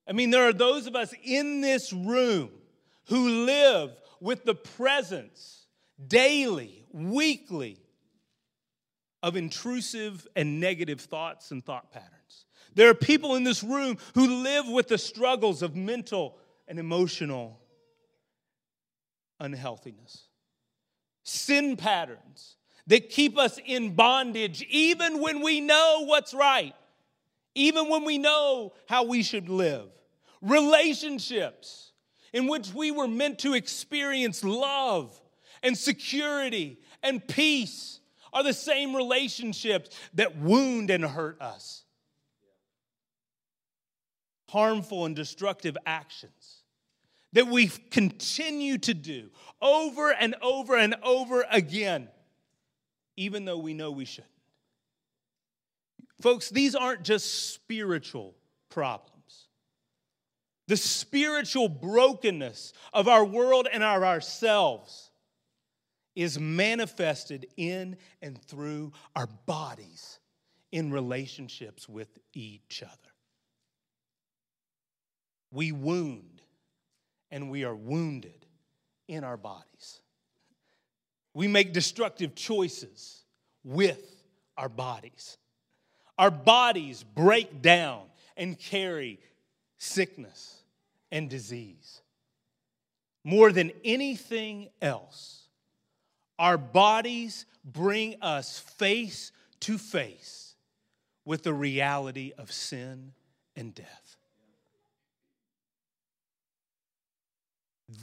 I 0.08 0.12
mean, 0.12 0.30
there 0.30 0.48
are 0.48 0.52
those 0.52 0.86
of 0.86 0.96
us 0.96 1.14
in 1.22 1.60
this 1.60 1.92
room 1.92 2.50
who 3.08 3.44
live 3.44 3.90
with 4.20 4.44
the 4.44 4.54
presence 4.54 5.66
daily, 6.06 6.86
weekly, 6.92 7.78
of 9.22 9.36
intrusive 9.36 10.26
and 10.36 10.60
negative 10.60 11.00
thoughts 11.00 11.50
and 11.50 11.64
thought 11.64 11.90
patterns. 11.90 12.46
There 12.74 12.90
are 12.90 12.94
people 12.94 13.36
in 13.36 13.44
this 13.44 13.62
room 13.62 13.96
who 14.14 14.42
live 14.42 14.68
with 14.68 14.88
the 14.88 14.98
struggles 14.98 15.62
of 15.62 15.74
mental 15.74 16.38
and 16.68 16.78
emotional 16.78 17.58
unhealthiness, 19.40 20.28
sin 21.22 21.76
patterns 21.76 22.56
that 22.86 23.10
keep 23.10 23.38
us 23.38 23.58
in 23.64 23.94
bondage 23.94 24.62
even 24.68 25.20
when 25.20 25.42
we 25.42 25.60
know 25.60 26.04
what's 26.04 26.32
right, 26.34 26.74
even 27.54 27.88
when 27.88 28.04
we 28.04 28.18
know 28.18 28.72
how 28.88 29.04
we 29.04 29.22
should 29.22 29.48
live. 29.48 29.88
Relationships 30.42 31.92
in 32.32 32.46
which 32.46 32.72
we 32.74 32.90
were 32.90 33.08
meant 33.08 33.38
to 33.40 33.54
experience 33.54 34.44
love 34.44 35.18
and 35.62 35.76
security 35.76 36.78
and 37.02 37.26
peace 37.26 38.00
are 38.36 38.42
the 38.42 38.52
same 38.52 38.94
relationships 38.94 39.88
that 40.12 40.36
wound 40.36 40.90
and 40.90 41.02
hurt 41.02 41.40
us. 41.40 41.84
Harmful 44.50 45.06
and 45.06 45.16
destructive 45.16 45.76
actions 45.86 46.62
that 47.32 47.46
we 47.46 47.68
continue 47.90 48.76
to 48.76 48.92
do 48.92 49.30
over 49.62 50.12
and 50.12 50.34
over 50.42 50.76
and 50.76 50.94
over 51.02 51.46
again 51.50 52.08
even 53.16 53.46
though 53.46 53.56
we 53.56 53.72
know 53.72 53.90
we 53.90 54.04
shouldn't. 54.04 54.30
Folks, 56.20 56.50
these 56.50 56.74
aren't 56.74 57.02
just 57.02 57.54
spiritual 57.54 58.34
problems. 58.68 59.48
The 60.68 60.76
spiritual 60.76 61.70
brokenness 61.70 62.74
of 62.92 63.08
our 63.08 63.24
world 63.24 63.66
and 63.72 63.82
of 63.82 64.02
ourselves 64.02 65.05
is 66.16 66.40
manifested 66.40 67.46
in 67.56 67.96
and 68.22 68.42
through 68.42 68.92
our 69.14 69.28
bodies 69.44 70.18
in 70.72 70.90
relationships 70.90 71.88
with 71.88 72.08
each 72.32 72.82
other. 72.82 72.92
We 75.52 75.70
wound 75.70 76.42
and 77.30 77.50
we 77.50 77.64
are 77.64 77.74
wounded 77.74 78.46
in 79.06 79.22
our 79.22 79.36
bodies. 79.36 80.00
We 81.34 81.48
make 81.48 81.72
destructive 81.72 82.34
choices 82.34 83.24
with 83.62 84.24
our 84.56 84.70
bodies. 84.70 85.36
Our 86.18 86.30
bodies 86.30 87.04
break 87.04 87.60
down 87.60 88.04
and 88.36 88.58
carry 88.58 89.20
sickness 89.76 90.62
and 91.12 91.28
disease. 91.28 92.00
More 93.22 93.52
than 93.52 93.72
anything 93.84 94.68
else, 94.80 95.45
our 96.38 96.58
bodies 96.58 97.46
bring 97.64 98.16
us 98.22 98.58
face 98.58 99.32
to 99.60 99.78
face 99.78 100.54
with 101.24 101.42
the 101.42 101.54
reality 101.54 102.32
of 102.38 102.52
sin 102.52 103.12
and 103.56 103.74
death. 103.74 104.16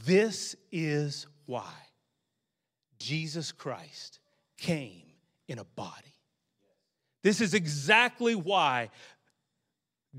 This 0.05 0.55
is 0.71 1.27
why 1.45 1.73
Jesus 2.99 3.51
Christ 3.51 4.19
came 4.57 5.03
in 5.47 5.59
a 5.59 5.63
body. 5.63 5.91
This 7.21 7.41
is 7.41 7.53
exactly 7.53 8.35
why 8.35 8.89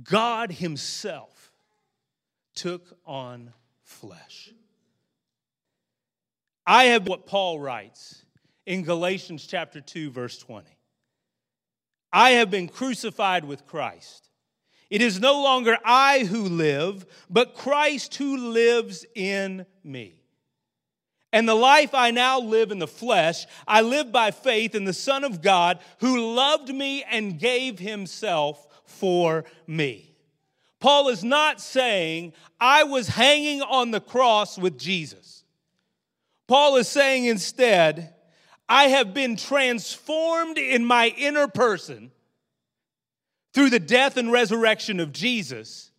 God 0.02 0.50
Himself 0.52 1.52
took 2.54 2.98
on 3.06 3.52
flesh. 3.82 4.50
I 6.66 6.84
have 6.84 7.06
what 7.06 7.26
Paul 7.26 7.60
writes 7.60 8.24
in 8.66 8.82
Galatians 8.82 9.46
chapter 9.46 9.80
2, 9.80 10.10
verse 10.10 10.38
20. 10.38 10.66
I 12.12 12.30
have 12.30 12.50
been 12.50 12.68
crucified 12.68 13.44
with 13.44 13.66
Christ. 13.66 14.30
It 14.88 15.02
is 15.02 15.20
no 15.20 15.42
longer 15.42 15.76
I 15.84 16.20
who 16.20 16.44
live, 16.44 17.04
but 17.28 17.54
Christ 17.54 18.14
who 18.14 18.36
lives 18.36 19.04
in 19.14 19.66
me. 19.82 20.20
And 21.32 21.48
the 21.48 21.54
life 21.54 21.94
I 21.94 22.12
now 22.12 22.38
live 22.38 22.70
in 22.70 22.78
the 22.78 22.86
flesh, 22.86 23.46
I 23.66 23.80
live 23.80 24.12
by 24.12 24.30
faith 24.30 24.74
in 24.74 24.84
the 24.84 24.92
Son 24.92 25.24
of 25.24 25.42
God 25.42 25.80
who 25.98 26.34
loved 26.34 26.72
me 26.72 27.02
and 27.10 27.40
gave 27.40 27.80
himself 27.80 28.64
for 28.84 29.44
me. 29.66 30.14
Paul 30.78 31.08
is 31.08 31.24
not 31.24 31.60
saying, 31.60 32.34
I 32.60 32.84
was 32.84 33.08
hanging 33.08 33.62
on 33.62 33.90
the 33.90 34.00
cross 34.00 34.56
with 34.56 34.78
Jesus. 34.78 35.43
Paul 36.46 36.76
is 36.76 36.88
saying 36.88 37.24
instead, 37.24 38.14
I 38.68 38.84
have 38.88 39.14
been 39.14 39.36
transformed 39.36 40.58
in 40.58 40.84
my 40.84 41.08
inner 41.16 41.48
person 41.48 42.10
through 43.52 43.70
the 43.70 43.80
death 43.80 44.16
and 44.16 44.32
resurrection 44.32 45.00
of 45.00 45.12
Jesus. 45.12 45.90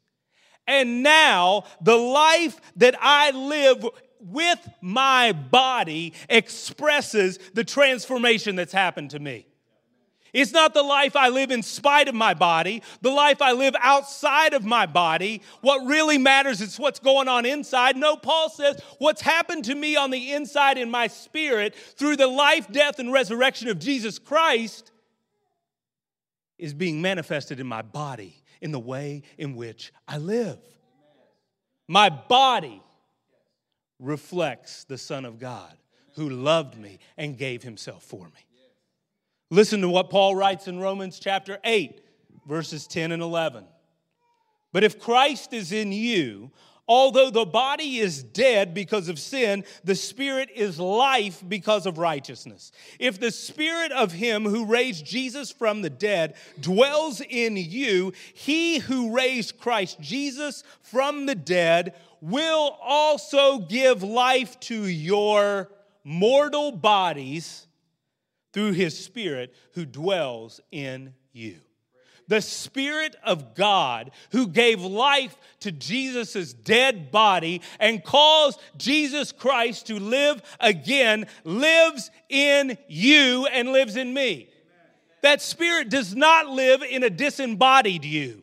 And 0.68 1.04
now 1.04 1.64
the 1.82 1.96
life 1.96 2.60
that 2.78 2.96
I 3.00 3.32
live 3.32 3.86
with 4.20 4.60
my 4.82 5.32
body 5.32 6.14
expresses 6.30 7.40
the 7.54 7.64
transformation 7.64 8.56
that's 8.56 8.74
happened 8.74 9.12
to 9.12 9.20
me. 9.20 9.48
It's 10.36 10.52
not 10.52 10.74
the 10.74 10.84
life 10.84 11.16
I 11.16 11.30
live 11.30 11.50
in 11.50 11.64
spite 11.64 12.10
of 12.10 12.14
my 12.14 12.34
body, 12.34 12.84
the 13.00 13.10
life 13.10 13.42
I 13.42 13.54
live 13.54 13.74
outside 13.80 14.54
of 14.54 14.66
my 14.66 14.86
body. 14.86 15.42
What 15.62 15.86
really 15.86 16.18
matters 16.18 16.60
is 16.60 16.78
what's 16.78 17.00
going 17.00 17.30
on 17.30 17.46
inside. 17.46 17.96
No, 17.96 18.18
Paul 18.18 18.50
says 18.50 18.82
what's 18.98 19.22
happened 19.22 19.64
to 19.64 19.74
me 19.74 19.96
on 19.96 20.12
the 20.12 20.34
inside 20.34 20.78
in 20.78 20.92
my 20.92 21.08
spirit 21.08 21.74
through 21.74 22.18
the 22.18 22.28
life, 22.28 22.70
death, 22.70 23.00
and 23.00 23.14
resurrection 23.14 23.70
of 23.70 23.80
Jesus 23.80 24.20
Christ 24.20 24.92
is 26.58 26.74
being 26.74 27.02
manifested 27.02 27.62
in 27.62 27.68
my 27.68 27.82
body 27.82 28.36
in 28.60 28.74
the 28.74 28.80
way 28.80 29.24
in 29.38 29.56
which 29.56 29.94
I 30.06 30.18
live. 30.18 30.60
My 31.88 32.10
body 32.10 32.84
reflects 34.02 34.84
the 34.84 34.98
Son 34.98 35.24
of 35.24 35.40
God 35.40 35.78
who 36.16 36.30
loved 36.30 36.78
me 36.78 37.00
and 37.16 37.38
gave 37.38 37.64
himself 37.64 38.04
for 38.04 38.26
me. 38.26 38.45
Listen 39.52 39.82
to 39.82 39.90
what 39.90 40.10
Paul 40.10 40.36
writes 40.36 40.68
in 40.68 40.80
Romans 40.80 41.20
chapter 41.20 41.60
8, 41.64 42.02
verses 42.48 42.88
10 42.88 43.12
and 43.12 43.22
11. 43.22 43.66
But 44.74 44.84
if 44.84 45.00
Christ 45.00 45.54
is 45.54 45.72
in 45.72 45.92
you, 45.92 46.52
although 46.88 47.30
the 47.30 47.46
body 47.46 47.98
is 47.98 48.24
dead 48.24 48.74
because 48.74 49.08
of 49.08 49.20
sin, 49.20 49.64
the 49.84 49.96
spirit 49.96 50.50
is 50.54 50.80
life 50.80 51.44
because 51.48 51.86
of 51.86 52.00
righteousness. 52.00 52.72
If 53.00 53.20
the 53.20 53.32
spirit 53.32 53.92
of 53.92 54.12
him 54.12 54.46
who 54.46 54.66
raised 54.66 55.06
Jesus 55.06 55.52
from 55.52 55.84
the 55.84 55.92
dead 55.92 56.36
dwells 56.60 57.22
in 57.22 57.56
you, 57.56 58.14
he 58.34 58.80
who 58.80 59.16
raised 59.16 59.60
Christ 59.60 60.00
Jesus 60.02 60.64
from 60.82 61.28
the 61.28 61.36
dead 61.36 61.94
will 62.20 62.78
also 62.82 63.60
give 63.60 64.02
life 64.02 64.60
to 64.62 64.88
your 64.88 65.70
mortal 66.04 66.72
bodies 66.72 67.68
through 68.56 68.72
his 68.72 68.98
Spirit 68.98 69.54
who 69.74 69.86
dwells 69.86 70.62
in 70.72 71.14
you. 71.34 71.58
The 72.30 72.42
Spirit 72.42 73.14
of 73.22 73.54
God 73.54 74.12
who 74.32 74.48
gave 74.48 74.82
life 74.82 75.36
to 75.60 75.74
Jesus' 75.74 76.54
dead 76.54 77.12
body 77.12 77.62
and 77.82 78.02
caused 78.02 78.62
Jesus 78.78 79.34
Christ 79.34 79.88
to 79.88 80.00
live 80.00 80.42
again 80.62 81.28
lives 81.44 82.10
in 82.30 82.78
you 82.88 83.46
and 83.52 83.74
lives 83.74 83.98
in 83.98 84.14
me. 84.14 84.48
That 85.22 85.42
Spirit 85.42 85.90
does 85.90 86.16
not 86.16 86.48
live 86.48 86.82
in 86.82 87.04
a 87.04 87.10
disembodied 87.10 88.06
you. 88.06 88.42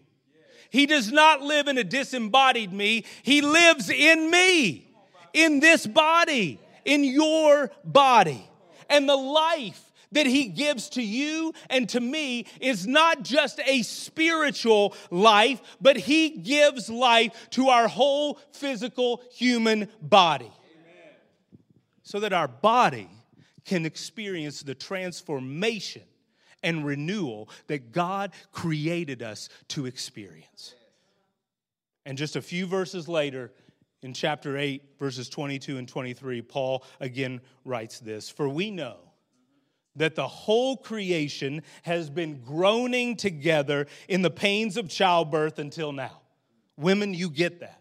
He 0.68 0.84
does 0.84 1.10
not 1.10 1.40
live 1.40 1.68
in 1.68 1.78
a 1.78 1.84
disembodied 1.84 2.70
me. 2.70 3.06
He 3.22 3.40
lives 3.40 3.88
in 3.88 4.30
me, 4.30 4.90
in 5.32 5.60
this 5.60 5.86
body, 5.86 6.60
in 6.84 7.02
your 7.02 7.70
body. 7.82 8.46
And 8.90 9.08
the 9.08 9.16
life 9.16 9.88
that 10.12 10.26
he 10.26 10.46
gives 10.46 10.88
to 10.90 11.02
you 11.02 11.52
and 11.68 11.88
to 11.90 12.00
me 12.00 12.46
is 12.60 12.86
not 12.86 13.22
just 13.22 13.60
a 13.66 13.82
spiritual 13.82 14.94
life, 15.10 15.60
but 15.80 15.96
he 15.96 16.30
gives 16.30 16.88
life 16.88 17.50
to 17.50 17.68
our 17.68 17.88
whole 17.88 18.38
physical 18.52 19.22
human 19.32 19.88
body. 20.00 20.44
Amen. 20.44 21.16
So 22.02 22.20
that 22.20 22.32
our 22.32 22.48
body 22.48 23.08
can 23.64 23.86
experience 23.86 24.62
the 24.62 24.74
transformation 24.74 26.02
and 26.62 26.86
renewal 26.86 27.48
that 27.66 27.92
God 27.92 28.32
created 28.52 29.22
us 29.22 29.48
to 29.68 29.86
experience. 29.86 30.74
And 32.04 32.18
just 32.18 32.36
a 32.36 32.42
few 32.42 32.66
verses 32.66 33.08
later, 33.08 33.52
in 34.02 34.12
chapter 34.12 34.58
8, 34.58 34.82
verses 34.98 35.28
22 35.28 35.78
and 35.78 35.88
23, 35.88 36.42
Paul 36.42 36.84
again 37.00 37.40
writes 37.64 38.00
this 38.00 38.28
For 38.28 38.48
we 38.48 38.70
know 38.70 38.96
that 39.96 40.14
the 40.14 40.26
whole 40.26 40.76
creation 40.76 41.62
has 41.82 42.08
been 42.08 42.40
groaning 42.42 43.16
together 43.16 43.86
in 44.08 44.22
the 44.22 44.30
pains 44.30 44.76
of 44.76 44.88
childbirth 44.88 45.58
until 45.58 45.92
now. 45.92 46.22
Women, 46.76 47.14
you 47.14 47.28
get 47.28 47.60
that. 47.60 47.80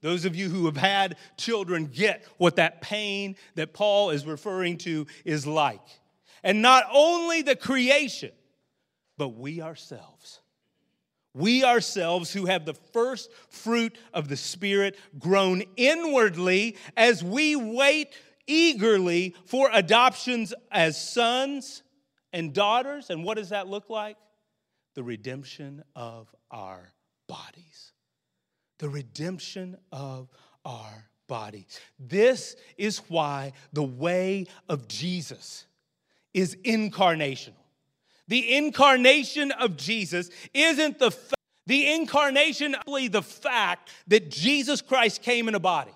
Those 0.00 0.24
of 0.24 0.36
you 0.36 0.48
who 0.48 0.66
have 0.66 0.76
had 0.76 1.16
children 1.36 1.86
get 1.86 2.24
what 2.36 2.56
that 2.56 2.80
pain 2.80 3.36
that 3.56 3.74
Paul 3.74 4.10
is 4.10 4.24
referring 4.24 4.78
to 4.78 5.06
is 5.24 5.46
like. 5.46 5.82
And 6.44 6.62
not 6.62 6.84
only 6.92 7.42
the 7.42 7.56
creation, 7.56 8.30
but 9.16 9.30
we 9.30 9.60
ourselves. 9.60 10.40
We 11.34 11.64
ourselves 11.64 12.32
who 12.32 12.46
have 12.46 12.64
the 12.64 12.74
first 12.74 13.30
fruit 13.48 13.96
of 14.14 14.28
the 14.28 14.36
Spirit 14.36 14.96
groan 15.18 15.62
inwardly 15.76 16.76
as 16.96 17.22
we 17.22 17.56
wait 17.56 18.16
eagerly 18.48 19.36
for 19.46 19.70
adoptions 19.72 20.52
as 20.72 21.00
sons 21.00 21.84
and 22.32 22.52
daughters. 22.52 23.10
And 23.10 23.24
what 23.24 23.36
does 23.36 23.50
that 23.50 23.68
look 23.68 23.88
like? 23.88 24.16
The 24.94 25.02
redemption 25.04 25.84
of 25.94 26.34
our 26.50 26.92
bodies. 27.28 27.92
The 28.78 28.88
redemption 28.88 29.76
of 29.92 30.28
our 30.64 31.08
bodies. 31.28 31.78
This 31.98 32.56
is 32.76 32.98
why 33.08 33.52
the 33.72 33.84
way 33.84 34.46
of 34.68 34.88
Jesus 34.88 35.66
is 36.34 36.56
incarnational. 36.64 37.52
The 38.26 38.56
incarnation 38.56 39.52
of 39.52 39.76
Jesus 39.76 40.30
isn't 40.52 40.98
the 40.98 41.10
fa- 41.10 41.34
the 41.66 41.92
incarnation 41.92 42.74
the 43.08 43.22
fact 43.22 43.90
that 44.06 44.30
Jesus 44.30 44.80
Christ 44.80 45.22
came 45.22 45.48
in 45.48 45.54
a 45.54 45.60
body. 45.60 45.92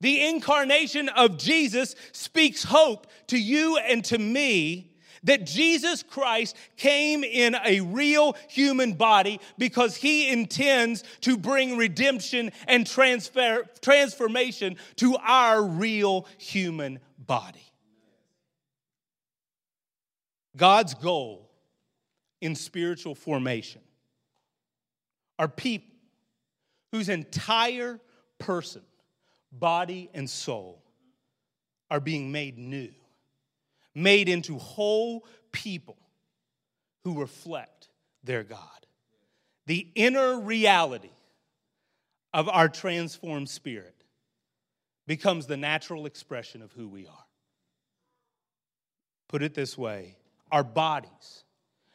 The 0.00 0.26
incarnation 0.26 1.08
of 1.08 1.38
Jesus 1.38 1.94
speaks 2.12 2.64
hope 2.64 3.06
to 3.28 3.38
you 3.38 3.78
and 3.78 4.04
to 4.06 4.18
me 4.18 4.92
that 5.22 5.44
Jesus 5.44 6.02
Christ 6.02 6.56
came 6.76 7.24
in 7.24 7.56
a 7.64 7.80
real 7.80 8.36
human 8.48 8.92
body 8.92 9.40
because 9.58 9.96
he 9.96 10.28
intends 10.28 11.02
to 11.22 11.36
bring 11.36 11.76
redemption 11.76 12.52
and 12.68 12.86
transfer, 12.86 13.64
transformation 13.80 14.76
to 14.96 15.16
our 15.16 15.62
real 15.62 16.26
human 16.38 17.00
body. 17.18 17.66
God's 20.56 20.94
goal 20.94 21.50
in 22.40 22.54
spiritual 22.54 23.14
formation 23.14 23.82
are 25.38 25.48
people 25.48 25.94
whose 26.92 27.08
entire 27.08 28.00
person, 28.38 28.82
body, 29.58 30.10
and 30.14 30.28
soul 30.28 30.82
are 31.90 32.00
being 32.00 32.32
made 32.32 32.58
new, 32.58 32.92
made 33.94 34.28
into 34.28 34.58
whole 34.58 35.24
people 35.52 35.96
who 37.04 37.20
reflect 37.20 37.88
their 38.24 38.42
God. 38.42 38.86
The 39.66 39.88
inner 39.94 40.40
reality 40.40 41.10
of 42.32 42.48
our 42.48 42.68
transformed 42.68 43.48
spirit 43.48 43.94
becomes 45.06 45.46
the 45.46 45.56
natural 45.56 46.06
expression 46.06 46.62
of 46.62 46.72
who 46.72 46.88
we 46.88 47.06
are. 47.06 47.26
Put 49.28 49.42
it 49.42 49.54
this 49.54 49.76
way 49.76 50.16
our 50.52 50.64
bodies 50.64 51.44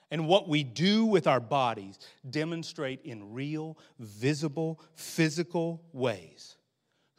and 0.10 0.28
what 0.28 0.50
we 0.50 0.64
do 0.64 1.06
with 1.06 1.26
our 1.26 1.40
bodies 1.40 1.98
demonstrate 2.30 3.02
in 3.04 3.34
real, 3.34 3.78
visible, 3.98 4.82
physical 4.94 5.82
ways 5.94 6.58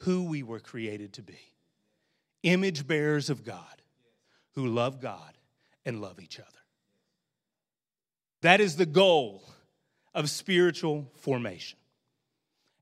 who 0.02 0.24
we 0.24 0.42
were 0.42 0.60
created 0.60 1.12
to 1.14 1.22
be 1.22 1.38
image 2.42 2.86
bearers 2.86 3.30
of 3.30 3.44
God 3.44 3.82
who 4.54 4.66
love 4.66 5.00
God 5.00 5.38
and 5.84 6.00
love 6.00 6.20
each 6.20 6.38
other. 6.40 6.48
That 8.42 8.60
is 8.60 8.76
the 8.76 8.86
goal 8.86 9.44
of 10.12 10.28
spiritual 10.28 11.08
formation. 11.20 11.78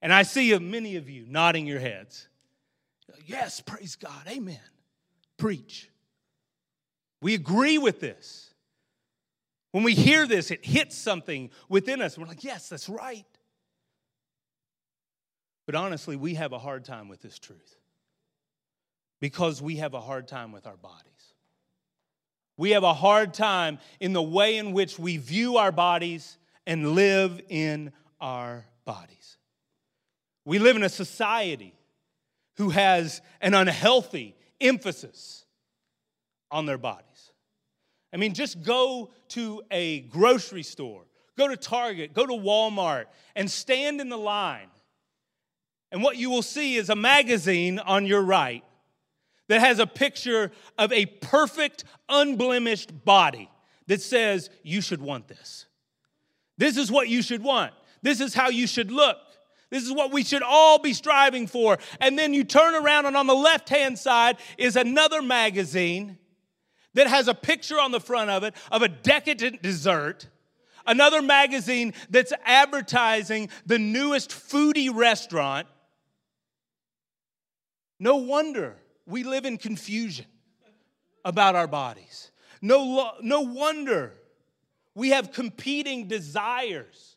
And 0.02 0.12
I 0.12 0.22
see 0.22 0.58
many 0.58 0.96
of 0.96 1.10
you 1.10 1.26
nodding 1.28 1.66
your 1.66 1.78
heads. 1.78 2.26
Yes, 3.26 3.60
praise 3.60 3.96
God. 3.96 4.26
Amen. 4.26 4.58
Preach. 5.36 5.90
We 7.20 7.34
agree 7.34 7.76
with 7.76 8.00
this. 8.00 8.54
When 9.72 9.84
we 9.84 9.94
hear 9.94 10.26
this, 10.26 10.50
it 10.50 10.64
hits 10.64 10.96
something 10.96 11.50
within 11.68 12.00
us. 12.00 12.16
We're 12.16 12.26
like, 12.26 12.42
yes, 12.42 12.70
that's 12.70 12.88
right. 12.88 13.26
But 15.70 15.78
honestly, 15.78 16.16
we 16.16 16.34
have 16.34 16.52
a 16.52 16.58
hard 16.58 16.84
time 16.84 17.08
with 17.08 17.22
this 17.22 17.38
truth 17.38 17.76
because 19.20 19.62
we 19.62 19.76
have 19.76 19.94
a 19.94 20.00
hard 20.00 20.26
time 20.26 20.50
with 20.50 20.66
our 20.66 20.76
bodies. 20.76 21.34
We 22.56 22.70
have 22.70 22.82
a 22.82 22.92
hard 22.92 23.32
time 23.34 23.78
in 24.00 24.12
the 24.12 24.20
way 24.20 24.56
in 24.56 24.72
which 24.72 24.98
we 24.98 25.16
view 25.18 25.58
our 25.58 25.70
bodies 25.70 26.38
and 26.66 26.96
live 26.96 27.40
in 27.48 27.92
our 28.20 28.66
bodies. 28.84 29.36
We 30.44 30.58
live 30.58 30.74
in 30.74 30.82
a 30.82 30.88
society 30.88 31.72
who 32.56 32.70
has 32.70 33.22
an 33.40 33.54
unhealthy 33.54 34.34
emphasis 34.60 35.44
on 36.50 36.66
their 36.66 36.78
bodies. 36.78 37.30
I 38.12 38.16
mean, 38.16 38.34
just 38.34 38.60
go 38.64 39.12
to 39.28 39.62
a 39.70 40.00
grocery 40.00 40.64
store, 40.64 41.04
go 41.38 41.46
to 41.46 41.56
Target, 41.56 42.12
go 42.12 42.26
to 42.26 42.32
Walmart, 42.32 43.04
and 43.36 43.48
stand 43.48 44.00
in 44.00 44.08
the 44.08 44.18
line. 44.18 44.66
And 45.92 46.02
what 46.02 46.16
you 46.16 46.30
will 46.30 46.42
see 46.42 46.76
is 46.76 46.88
a 46.88 46.96
magazine 46.96 47.78
on 47.78 48.06
your 48.06 48.22
right 48.22 48.64
that 49.48 49.60
has 49.60 49.78
a 49.80 49.86
picture 49.86 50.52
of 50.78 50.92
a 50.92 51.06
perfect, 51.06 51.84
unblemished 52.08 53.04
body 53.04 53.50
that 53.88 54.00
says, 54.00 54.50
You 54.62 54.80
should 54.80 55.02
want 55.02 55.26
this. 55.26 55.66
This 56.56 56.76
is 56.76 56.90
what 56.90 57.08
you 57.08 57.22
should 57.22 57.42
want. 57.42 57.72
This 58.02 58.20
is 58.20 58.34
how 58.34 58.48
you 58.48 58.66
should 58.66 58.92
look. 58.92 59.16
This 59.70 59.84
is 59.84 59.92
what 59.92 60.12
we 60.12 60.24
should 60.24 60.42
all 60.42 60.78
be 60.78 60.92
striving 60.92 61.46
for. 61.46 61.78
And 62.00 62.18
then 62.18 62.34
you 62.34 62.44
turn 62.44 62.74
around, 62.74 63.06
and 63.06 63.16
on 63.16 63.26
the 63.26 63.34
left 63.34 63.68
hand 63.68 63.98
side 63.98 64.36
is 64.58 64.76
another 64.76 65.22
magazine 65.22 66.18
that 66.94 67.06
has 67.06 67.28
a 67.28 67.34
picture 67.34 67.78
on 67.78 67.92
the 67.92 68.00
front 68.00 68.30
of 68.30 68.42
it 68.42 68.54
of 68.70 68.82
a 68.82 68.88
decadent 68.88 69.62
dessert, 69.62 70.28
another 70.86 71.22
magazine 71.22 71.94
that's 72.10 72.32
advertising 72.44 73.48
the 73.64 73.78
newest 73.78 74.30
foodie 74.30 74.94
restaurant. 74.94 75.68
No 78.00 78.16
wonder 78.16 78.76
we 79.06 79.24
live 79.24 79.44
in 79.44 79.58
confusion 79.58 80.24
about 81.22 81.54
our 81.54 81.66
bodies. 81.66 82.32
No, 82.62 83.12
no 83.20 83.42
wonder 83.42 84.14
we 84.94 85.10
have 85.10 85.32
competing 85.32 86.08
desires 86.08 87.16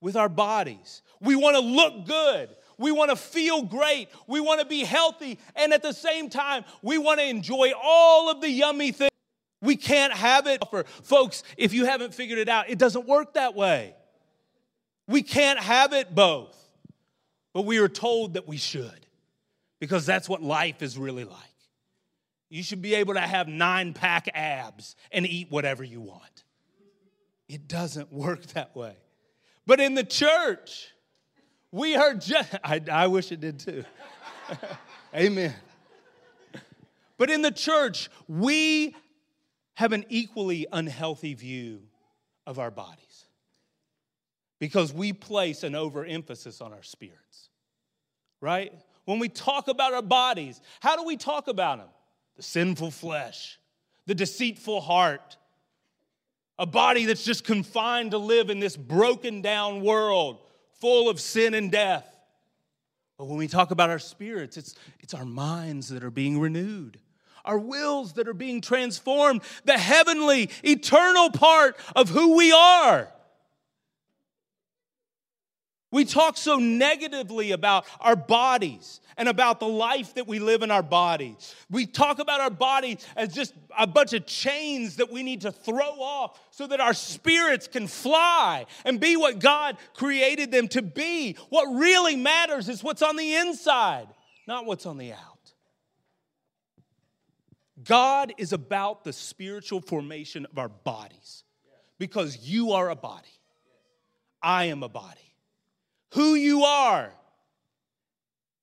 with 0.00 0.14
our 0.14 0.28
bodies. 0.28 1.02
We 1.20 1.34
want 1.34 1.56
to 1.56 1.60
look 1.60 2.06
good. 2.06 2.50
We 2.78 2.92
want 2.92 3.10
to 3.10 3.16
feel 3.16 3.62
great. 3.62 4.08
We 4.28 4.40
want 4.40 4.60
to 4.60 4.66
be 4.66 4.84
healthy. 4.84 5.38
And 5.56 5.72
at 5.72 5.82
the 5.82 5.92
same 5.92 6.30
time, 6.30 6.64
we 6.82 6.98
want 6.98 7.18
to 7.18 7.26
enjoy 7.26 7.72
all 7.82 8.30
of 8.30 8.40
the 8.40 8.50
yummy 8.50 8.92
things. 8.92 9.10
We 9.60 9.76
can't 9.76 10.12
have 10.12 10.46
it. 10.46 10.62
For 10.70 10.84
folks, 10.84 11.42
if 11.56 11.72
you 11.72 11.86
haven't 11.86 12.14
figured 12.14 12.38
it 12.38 12.48
out, 12.48 12.68
it 12.68 12.78
doesn't 12.78 13.08
work 13.08 13.34
that 13.34 13.56
way. 13.56 13.94
We 15.08 15.22
can't 15.22 15.58
have 15.58 15.92
it 15.92 16.14
both. 16.14 16.54
But 17.54 17.62
we 17.62 17.78
are 17.78 17.88
told 17.88 18.34
that 18.34 18.46
we 18.46 18.58
should 18.58 19.05
because 19.80 20.06
that's 20.06 20.28
what 20.28 20.42
life 20.42 20.82
is 20.82 20.98
really 20.98 21.24
like. 21.24 21.36
You 22.48 22.62
should 22.62 22.82
be 22.82 22.94
able 22.94 23.14
to 23.14 23.20
have 23.20 23.48
nine 23.48 23.92
pack 23.92 24.28
abs 24.34 24.96
and 25.10 25.26
eat 25.26 25.50
whatever 25.50 25.82
you 25.82 26.00
want. 26.00 26.44
It 27.48 27.68
doesn't 27.68 28.12
work 28.12 28.42
that 28.48 28.74
way. 28.76 28.96
But 29.66 29.80
in 29.80 29.94
the 29.94 30.04
church, 30.04 30.88
we 31.72 31.96
are 31.96 32.14
just, 32.14 32.54
I, 32.64 32.80
I 32.90 33.06
wish 33.08 33.32
it 33.32 33.40
did 33.40 33.58
too. 33.58 33.84
Amen. 35.14 35.54
But 37.18 37.30
in 37.30 37.42
the 37.42 37.50
church, 37.50 38.10
we 38.28 38.94
have 39.74 39.92
an 39.92 40.04
equally 40.08 40.66
unhealthy 40.72 41.34
view 41.34 41.82
of 42.46 42.58
our 42.58 42.70
bodies 42.70 43.26
because 44.58 44.92
we 44.92 45.12
place 45.12 45.62
an 45.62 45.74
overemphasis 45.74 46.60
on 46.60 46.72
our 46.72 46.82
spirits, 46.82 47.50
right? 48.40 48.72
When 49.06 49.20
we 49.20 49.28
talk 49.28 49.68
about 49.68 49.94
our 49.94 50.02
bodies, 50.02 50.60
how 50.80 50.96
do 50.96 51.04
we 51.04 51.16
talk 51.16 51.48
about 51.48 51.78
them? 51.78 51.88
The 52.36 52.42
sinful 52.42 52.90
flesh, 52.90 53.58
the 54.04 54.14
deceitful 54.14 54.82
heart, 54.82 55.38
a 56.58 56.66
body 56.66 57.06
that's 57.06 57.24
just 57.24 57.44
confined 57.44 58.10
to 58.10 58.18
live 58.18 58.50
in 58.50 58.60
this 58.60 58.76
broken 58.76 59.42
down 59.42 59.80
world 59.82 60.40
full 60.80 61.08
of 61.08 61.20
sin 61.20 61.54
and 61.54 61.70
death. 61.70 62.06
But 63.16 63.26
when 63.26 63.38
we 63.38 63.48
talk 63.48 63.70
about 63.70 63.90
our 63.90 63.98
spirits, 63.98 64.56
it's, 64.56 64.74
it's 65.00 65.14
our 65.14 65.24
minds 65.24 65.88
that 65.88 66.02
are 66.02 66.10
being 66.10 66.40
renewed, 66.40 66.98
our 67.44 67.58
wills 67.58 68.14
that 68.14 68.26
are 68.26 68.34
being 68.34 68.60
transformed, 68.60 69.42
the 69.64 69.78
heavenly, 69.78 70.50
eternal 70.64 71.30
part 71.30 71.76
of 71.94 72.08
who 72.10 72.36
we 72.36 72.52
are. 72.52 73.08
We 75.96 76.04
talk 76.04 76.36
so 76.36 76.58
negatively 76.58 77.52
about 77.52 77.86
our 78.00 78.16
bodies 78.16 79.00
and 79.16 79.30
about 79.30 79.60
the 79.60 79.66
life 79.66 80.12
that 80.16 80.28
we 80.28 80.40
live 80.40 80.62
in 80.62 80.70
our 80.70 80.82
body. 80.82 81.38
We 81.70 81.86
talk 81.86 82.18
about 82.18 82.38
our 82.38 82.50
body 82.50 82.98
as 83.16 83.32
just 83.32 83.54
a 83.78 83.86
bunch 83.86 84.12
of 84.12 84.26
chains 84.26 84.96
that 84.96 85.10
we 85.10 85.22
need 85.22 85.40
to 85.40 85.52
throw 85.52 85.98
off 85.98 86.38
so 86.50 86.66
that 86.66 86.80
our 86.80 86.92
spirits 86.92 87.66
can 87.66 87.86
fly 87.86 88.66
and 88.84 89.00
be 89.00 89.16
what 89.16 89.38
God 89.38 89.78
created 89.94 90.50
them 90.50 90.68
to 90.68 90.82
be. 90.82 91.38
What 91.48 91.64
really 91.64 92.14
matters 92.14 92.68
is 92.68 92.84
what's 92.84 93.00
on 93.00 93.16
the 93.16 93.34
inside, 93.34 94.08
not 94.46 94.66
what's 94.66 94.84
on 94.84 94.98
the 94.98 95.14
out. 95.14 95.54
God 97.82 98.34
is 98.36 98.52
about 98.52 99.02
the 99.02 99.14
spiritual 99.14 99.80
formation 99.80 100.44
of 100.44 100.58
our 100.58 100.68
bodies 100.68 101.42
because 101.98 102.36
you 102.36 102.72
are 102.72 102.90
a 102.90 102.96
body. 102.96 103.40
I 104.42 104.66
am 104.66 104.82
a 104.82 104.90
body. 104.90 105.25
Who 106.10 106.34
you 106.34 106.64
are 106.64 107.12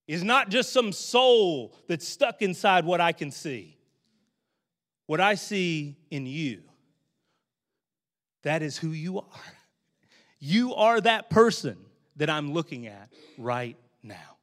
is 0.08 0.24
not 0.24 0.50
just 0.50 0.74
some 0.74 0.92
soul 0.92 1.76
that's 1.88 2.08
stuck 2.08 2.42
inside 2.42 2.86
what 2.86 3.02
I 3.02 3.12
can 3.12 3.32
see. 3.32 3.78
What 5.06 5.20
I 5.20 5.36
see 5.36 5.98
in 6.12 6.26
you, 6.26 6.62
that 8.44 8.62
is 8.62 8.78
who 8.78 8.90
you 8.90 9.20
are. 9.20 9.54
You 10.40 10.76
are 10.76 11.00
that 11.02 11.30
person 11.30 11.78
that 12.18 12.30
I'm 12.30 12.54
looking 12.54 12.88
at 12.88 13.12
right 13.38 13.78
now. 14.02 14.38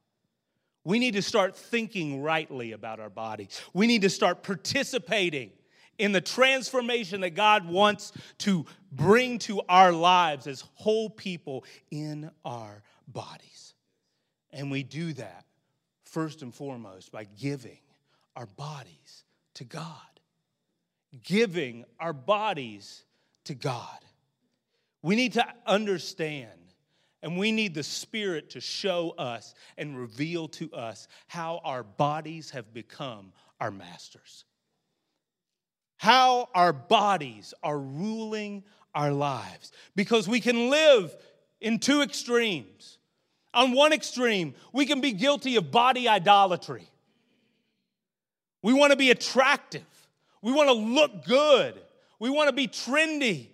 We 0.83 0.97
need 0.97 1.13
to 1.13 1.21
start 1.21 1.55
thinking 1.55 2.21
rightly 2.21 2.71
about 2.71 2.99
our 2.99 3.09
body. 3.09 3.49
We 3.73 3.85
need 3.85 4.01
to 4.01 4.09
start 4.09 4.43
participating 4.43 5.51
in 5.99 6.11
the 6.11 6.21
transformation 6.21 7.21
that 7.21 7.31
God 7.31 7.67
wants 7.67 8.11
to 8.39 8.65
bring 8.91 9.37
to 9.39 9.61
our 9.69 9.91
lives 9.91 10.47
as 10.47 10.63
whole 10.73 11.09
people 11.09 11.63
in 11.91 12.31
our 12.43 12.81
bodies. 13.13 13.73
And 14.51 14.71
we 14.71 14.83
do 14.83 15.13
that 15.13 15.45
first 16.03 16.41
and 16.41 16.53
foremost 16.53 17.11
by 17.11 17.23
giving 17.23 17.79
our 18.35 18.45
bodies 18.45 19.23
to 19.55 19.63
God. 19.63 19.95
Giving 21.23 21.85
our 21.99 22.13
bodies 22.13 23.03
to 23.45 23.55
God. 23.55 23.99
We 25.01 25.15
need 25.15 25.33
to 25.33 25.45
understand 25.65 26.61
and 27.23 27.37
we 27.37 27.51
need 27.51 27.73
the 27.73 27.83
Spirit 27.83 28.51
to 28.51 28.61
show 28.61 29.11
us 29.11 29.53
and 29.77 29.97
reveal 29.97 30.47
to 30.49 30.71
us 30.73 31.07
how 31.27 31.61
our 31.63 31.83
bodies 31.83 32.51
have 32.51 32.73
become 32.73 33.31
our 33.59 33.71
masters. 33.71 34.45
How 35.97 36.49
our 36.55 36.73
bodies 36.73 37.53
are 37.61 37.77
ruling 37.77 38.63
our 38.95 39.11
lives. 39.11 39.71
Because 39.95 40.27
we 40.27 40.39
can 40.39 40.71
live 40.71 41.15
in 41.59 41.77
two 41.77 42.01
extremes. 42.01 42.97
On 43.53 43.73
one 43.73 43.91
extreme, 43.91 44.55
we 44.71 44.85
can 44.85 45.01
be 45.01 45.11
guilty 45.11 45.57
of 45.57 45.71
body 45.71 46.07
idolatry. 46.07 46.87
We 48.61 48.73
want 48.73 48.91
to 48.91 48.97
be 48.97 49.11
attractive. 49.11 49.83
We 50.41 50.51
want 50.51 50.69
to 50.69 50.73
look 50.73 51.25
good. 51.25 51.79
We 52.19 52.29
want 52.29 52.49
to 52.49 52.53
be 52.53 52.67
trendy. 52.67 53.47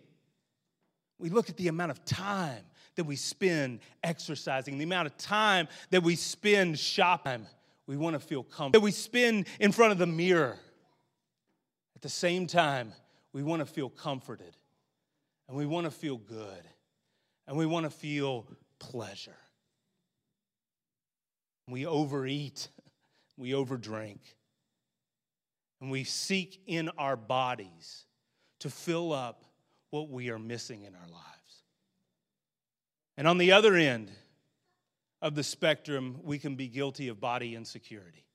We 1.20 1.30
look 1.30 1.50
at 1.50 1.58
the 1.58 1.68
amount 1.68 1.92
of 1.92 2.04
time 2.06 2.64
that 2.96 3.06
we 3.06 3.16
spend 3.16 3.80
exercising, 4.04 4.78
the 4.78 4.84
amount 4.84 5.08
of 5.08 5.18
time 5.18 5.68
that 5.90 6.04
we 6.04 6.16
spend 6.16 6.78
shopping. 6.78 7.46
We 7.88 7.96
want 7.98 8.16
to 8.16 8.20
feel 8.20 8.44
comfortable. 8.44 8.72
That 8.72 8.84
we 8.84 8.92
spend 8.92 9.48
in 9.60 9.72
front 9.72 9.94
of 9.94 9.98
the 9.98 10.08
mirror. 10.08 10.58
At 11.96 12.02
the 12.02 12.10
same 12.10 12.46
time, 12.46 12.94
we 13.34 13.42
want 13.42 13.62
to 13.62 13.66
feel 13.66 13.90
comforted 13.90 14.56
and 15.48 15.58
we 15.58 15.66
want 15.66 15.86
to 15.86 15.92
feel 15.92 16.18
good 16.18 16.64
and 17.48 17.58
we 17.58 17.66
want 17.66 17.86
to 17.86 17.90
feel 17.90 18.46
pleasure. 18.80 19.36
We 21.69 21.86
overeat, 21.86 22.69
we 23.38 23.51
overdrink, 23.51 24.19
and 25.82 25.91
we 25.91 26.03
seek 26.03 26.62
in 26.65 26.89
our 26.97 27.15
bodies 27.15 28.06
to 28.60 28.69
fill 28.69 29.13
up 29.13 29.43
what 29.91 30.10
we 30.10 30.30
are 30.30 30.39
missing 30.39 30.84
in 30.84 30.95
our 30.95 31.08
lives. 31.08 31.63
And 33.15 33.27
on 33.27 33.38
the 33.38 33.51
other 33.51 33.75
end 33.75 34.12
of 35.21 35.36
the 35.36 35.43
spectrum, 35.43 36.19
we 36.23 36.39
can 36.39 36.56
be 36.56 36.67
guilty 36.67 37.08
of 37.08 37.19
body 37.19 37.56
insecurity. 37.56 38.25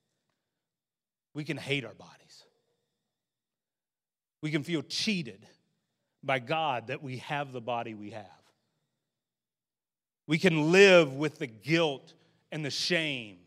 We 1.33 1.43
can 1.43 1.57
hate 1.57 1.85
our 1.85 1.93
bodies. 1.93 2.43
We 4.41 4.51
can 4.51 4.63
feel 4.63 4.81
cheated 4.81 5.45
by 6.21 6.39
God 6.39 6.87
that 6.87 7.01
we 7.01 7.17
have 7.17 7.51
the 7.51 7.61
body 7.61 7.93
we 7.93 8.11
have. 8.11 8.25
We 10.27 10.37
can 10.37 10.71
live 10.71 11.13
with 11.13 11.39
the 11.39 11.47
guilt 11.47 12.13
and 12.53 12.63
the 12.63 12.69
shame 12.69 13.37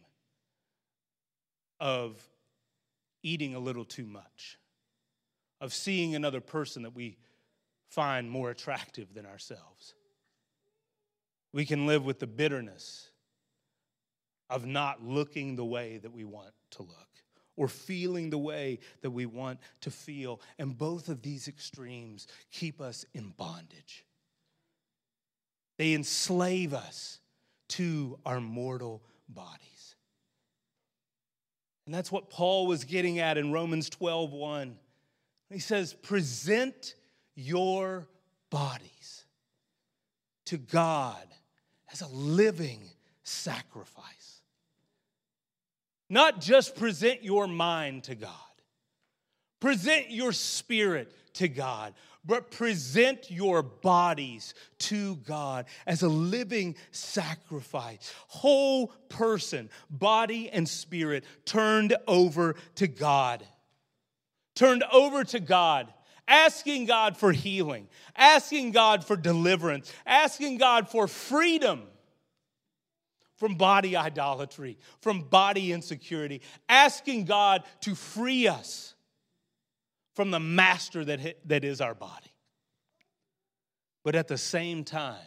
of 1.79 2.21
eating 3.23 3.55
a 3.55 3.59
little 3.59 3.85
too 3.85 4.05
much, 4.05 4.59
of 5.61 5.73
seeing 5.73 6.16
another 6.16 6.40
person 6.40 6.83
that 6.83 6.92
we 6.92 7.16
find 7.88 8.29
more 8.29 8.51
attractive 8.51 9.14
than 9.14 9.25
ourselves. 9.25 9.95
We 11.53 11.64
can 11.64 11.87
live 11.87 12.05
with 12.05 12.19
the 12.19 12.27
bitterness 12.27 13.09
of 14.51 14.66
not 14.66 15.05
looking 15.05 15.55
the 15.55 15.64
way 15.64 15.99
that 15.99 16.12
we 16.12 16.25
want 16.25 16.51
to 16.73 16.83
look 16.83 17.09
or 17.57 17.69
feeling 17.69 18.31
the 18.31 18.38
way 18.38 18.81
that 19.03 19.11
we 19.11 19.25
want 19.25 19.61
to 19.83 19.90
feel. 19.92 20.40
And 20.59 20.77
both 20.77 21.09
of 21.09 21.23
these 21.23 21.47
extremes 21.47 22.27
keep 22.51 22.81
us 22.81 23.05
in 23.14 23.29
bondage. 23.37 24.05
They 25.79 25.95
enslave 25.95 26.75
us 26.75 27.21
to 27.69 28.19
our 28.25 28.41
mortal 28.41 29.03
bodies. 29.29 29.97
And 31.87 31.95
that's 31.95 32.11
what 32.11 32.31
Paul 32.31 32.67
was 32.67 32.85
getting 32.85 33.21
at 33.21 33.39
in 33.39 33.53
Romans 33.53 33.89
12 33.89 34.33
1. 34.33 34.77
He 35.51 35.61
says, 35.61 35.95
Present 35.95 36.95
your 37.35 38.07
bodies 38.51 39.25
to 40.47 40.59
God 40.59 41.27
as 41.93 42.01
a 42.01 42.09
living 42.09 42.81
sacrifice. 43.23 44.41
Not 46.09 46.41
just 46.41 46.77
present 46.77 47.23
your 47.23 47.47
mind 47.47 48.05
to 48.05 48.15
God, 48.15 48.31
present 49.61 50.11
your 50.11 50.33
spirit 50.33 51.13
to 51.35 51.49
God, 51.49 51.95
but 52.27 52.51
present 52.51 53.31
your 53.31 53.62
bodies 53.62 54.55
to 54.79 55.17
God 55.17 55.67
as 55.87 56.03
a 56.03 56.09
living 56.09 56.77
sacrifice. 56.91 58.12
Whole 58.29 58.89
person, 59.09 59.71
body 59.91 60.51
and 60.51 60.69
spirit, 60.69 61.25
turned 61.45 61.97
over 62.07 62.57
to 62.77 62.89
God. 62.89 63.45
Turned 64.55 64.85
over 64.93 65.23
to 65.25 65.39
God, 65.41 65.93
asking 66.27 66.87
God 66.87 67.17
for 67.17 67.31
healing, 67.31 67.89
asking 68.17 68.73
God 68.73 69.05
for 69.05 69.17
deliverance, 69.17 69.93
asking 70.07 70.59
God 70.59 70.89
for 70.89 71.07
freedom 71.07 71.83
from 73.37 73.55
body 73.55 73.97
idolatry, 73.97 74.79
from 75.03 75.20
body 75.20 75.72
insecurity, 75.72 76.41
asking 76.68 77.27
God 77.27 77.62
to 77.83 77.95
free 77.95 78.49
us 78.49 78.95
from 80.17 80.31
the 80.31 80.41
master 80.41 81.05
that, 81.05 81.37
that 81.47 81.62
is 81.62 81.83
our 81.83 81.95
body. 81.95 82.33
But 84.03 84.14
at 84.14 84.29
the 84.29 84.39
same 84.39 84.83
time, 84.83 85.21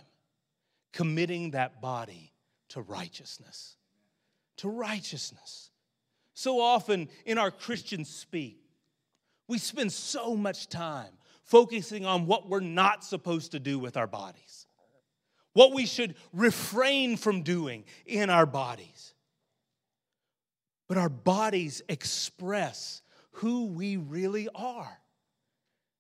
committing 0.92 1.52
that 1.52 1.80
body 1.80 2.34
to 2.70 2.82
righteousness. 2.82 3.78
To 4.58 4.70
righteousness. 4.70 5.70
So 6.34 6.60
often 6.60 7.08
in 7.26 7.38
our 7.38 7.52
Christian 7.52 8.04
speak, 8.04 8.64
we 9.48 9.60
spend 9.60 9.92
so 9.92 10.36
much 10.36 10.70
time 10.70 11.12
focusing 11.44 12.06
on 12.06 12.26
what 12.26 12.50
we're 12.50 12.60
not 12.60 13.04
supposed 13.04 13.52
to 13.52 13.60
do 13.60 13.78
with 13.78 13.96
our 13.96 14.08
bodies, 14.08 14.66
what 15.54 15.72
we 15.72 15.86
should 15.86 16.16
refrain 16.34 17.16
from 17.16 17.44
doing 17.44 17.84
in 18.08 18.32
our 18.32 18.48
bodies. 18.48 19.14
But 20.88 20.98
our 20.98 21.10
bodies 21.10 21.84
express 21.88 23.04
who 23.32 23.68
we 23.68 23.98
really 23.98 24.50
are. 24.54 25.00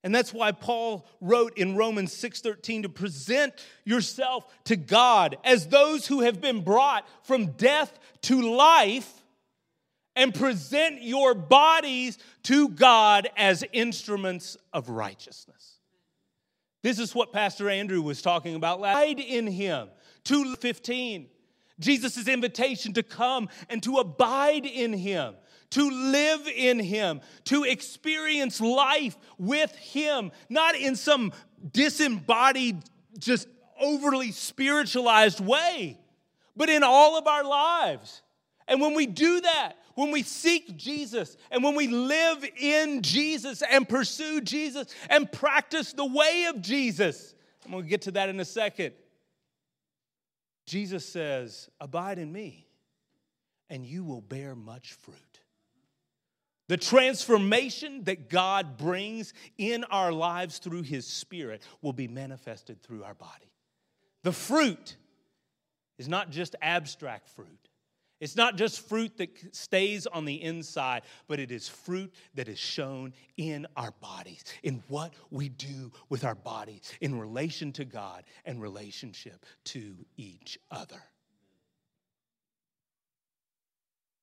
And 0.03 0.15
that's 0.15 0.33
why 0.33 0.53
Paul 0.53 1.05
wrote 1.19 1.57
in 1.57 1.75
Romans 1.75 2.13
6:13 2.13 2.83
to 2.83 2.89
present 2.89 3.53
yourself 3.83 4.45
to 4.65 4.77
God 4.77 5.37
as 5.43 5.67
those 5.67 6.07
who 6.07 6.21
have 6.21 6.39
been 6.39 6.61
brought 6.61 7.05
from 7.23 7.51
death 7.51 7.99
to 8.21 8.41
life 8.41 9.23
and 10.15 10.33
present 10.33 11.01
your 11.01 11.33
bodies 11.33 12.17
to 12.43 12.69
God 12.69 13.29
as 13.35 13.63
instruments 13.73 14.57
of 14.71 14.89
righteousness. 14.89 15.79
This 16.81 16.97
is 16.97 17.13
what 17.13 17.33
Pastor 17.33 17.69
Andrew 17.69 18.01
was 18.01 18.21
talking 18.21 18.55
about 18.55 18.79
last. 18.79 18.97
Abide 18.97 19.19
in 19.19 19.47
him. 19.47 19.89
215. 20.23 21.29
Jesus' 21.79 22.27
invitation 22.27 22.93
to 22.93 23.03
come 23.03 23.49
and 23.69 23.81
to 23.83 23.97
abide 23.97 24.65
in 24.65 24.93
him, 24.93 25.35
to 25.71 25.89
live 25.89 26.47
in 26.47 26.79
him, 26.79 27.21
to 27.45 27.63
experience 27.63 28.59
life 28.59 29.17
with 29.37 29.75
him, 29.75 30.31
not 30.49 30.75
in 30.75 30.95
some 30.95 31.31
disembodied, 31.71 32.81
just 33.17 33.47
overly 33.79 34.31
spiritualized 34.31 35.39
way, 35.39 35.99
but 36.55 36.69
in 36.69 36.83
all 36.83 37.17
of 37.17 37.27
our 37.27 37.43
lives. 37.43 38.21
And 38.67 38.81
when 38.81 38.93
we 38.93 39.05
do 39.05 39.41
that, 39.41 39.73
when 39.95 40.11
we 40.11 40.23
seek 40.23 40.77
Jesus 40.77 41.35
and 41.51 41.63
when 41.63 41.75
we 41.75 41.87
live 41.87 42.45
in 42.57 43.01
Jesus 43.01 43.61
and 43.69 43.87
pursue 43.87 44.41
Jesus 44.41 44.87
and 45.09 45.29
practice 45.31 45.93
the 45.93 46.05
way 46.05 46.45
of 46.49 46.61
Jesus, 46.61 47.35
I'm 47.65 47.71
to 47.83 47.87
get 47.87 48.03
to 48.03 48.11
that 48.11 48.29
in 48.29 48.39
a 48.39 48.45
second. 48.45 48.93
Jesus 50.65 51.05
says, 51.05 51.69
Abide 51.81 52.19
in 52.19 52.31
me, 52.31 52.67
and 53.69 53.85
you 53.85 54.03
will 54.03 54.21
bear 54.21 54.55
much 54.55 54.93
fruit. 54.93 55.28
The 56.69 56.77
transformation 56.77 58.03
that 58.03 58.29
God 58.29 58.77
brings 58.77 59.33
in 59.57 59.83
our 59.85 60.11
lives 60.11 60.59
through 60.59 60.83
His 60.83 61.07
Spirit 61.07 61.63
will 61.81 61.93
be 61.93 62.07
manifested 62.07 62.83
through 62.83 63.03
our 63.03 63.15
body. 63.15 63.51
The 64.21 64.31
fruit 64.31 64.95
is 65.97 66.07
not 66.07 66.29
just 66.29 66.55
abstract 66.61 67.27
fruit. 67.29 67.69
It's 68.19 68.35
not 68.35 68.55
just 68.55 68.87
fruit 68.87 69.17
that 69.17 69.55
stays 69.55 70.05
on 70.05 70.25
the 70.25 70.43
inside, 70.43 71.01
but 71.27 71.39
it 71.39 71.51
is 71.51 71.67
fruit 71.67 72.13
that 72.35 72.47
is 72.47 72.59
shown 72.59 73.13
in 73.35 73.65
our 73.75 73.91
bodies, 73.99 74.43
in 74.61 74.83
what 74.89 75.15
we 75.31 75.49
do 75.49 75.91
with 76.09 76.23
our 76.23 76.35
bodies, 76.35 76.93
in 77.01 77.17
relation 77.17 77.71
to 77.73 77.85
God 77.85 78.25
and 78.45 78.61
relationship 78.61 79.43
to 79.65 79.95
each 80.17 80.59
other. 80.69 81.01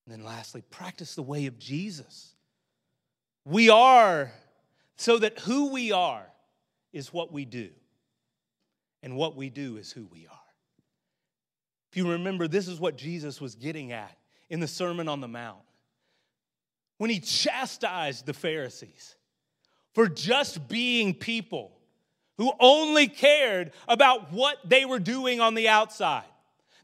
And 0.05 0.15
then 0.15 0.25
lastly, 0.25 0.63
practice 0.71 1.17
the 1.17 1.23
way 1.23 1.47
of 1.47 1.59
Jesus. 1.59 2.36
We 3.47 3.71
are, 3.71 4.33
so 4.97 5.19
that 5.21 5.39
who 5.39 5.71
we 5.73 5.93
are 5.93 6.27
is 6.93 7.13
what 7.13 7.33
we 7.33 7.45
do, 7.45 7.71
and 9.05 9.17
what 9.17 9.37
we 9.37 9.51
do 9.51 9.77
is 9.77 9.93
who 9.93 10.05
we 10.13 10.27
are. 10.27 10.37
If 11.93 11.97
you 11.97 12.11
remember, 12.11 12.49
this 12.49 12.67
is 12.67 12.81
what 12.81 12.97
Jesus 12.97 13.41
was 13.41 13.55
getting 13.55 13.93
at 13.93 14.19
in 14.51 14.59
the 14.59 14.67
Sermon 14.67 15.09
on 15.09 15.21
the 15.21 15.29
Mount 15.29 15.61
when 16.99 17.09
he 17.09 17.21
chastised 17.21 18.27
the 18.27 18.35
Pharisees 18.35 19.15
for 19.95 20.09
just 20.09 20.67
being 20.67 21.15
people 21.15 21.71
who 22.39 22.53
only 22.59 23.07
cared 23.07 23.71
about 23.87 24.33
what 24.33 24.59
they 24.65 24.85
were 24.85 24.99
doing 24.99 25.41
on 25.41 25.55
the 25.55 25.69
outside. 25.69 26.25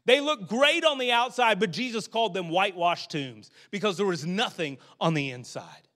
They 0.05 0.21
looked 0.21 0.47
great 0.47 0.85
on 0.85 0.97
the 0.97 1.11
outside, 1.11 1.59
but 1.59 1.71
Jesus 1.71 2.07
called 2.07 2.33
them 2.33 2.49
whitewashed 2.49 3.11
tombs 3.11 3.51
because 3.69 3.97
there 3.97 4.05
was 4.05 4.25
nothing 4.25 4.77
on 5.01 5.13
the 5.13 5.31
inside. 5.31 5.87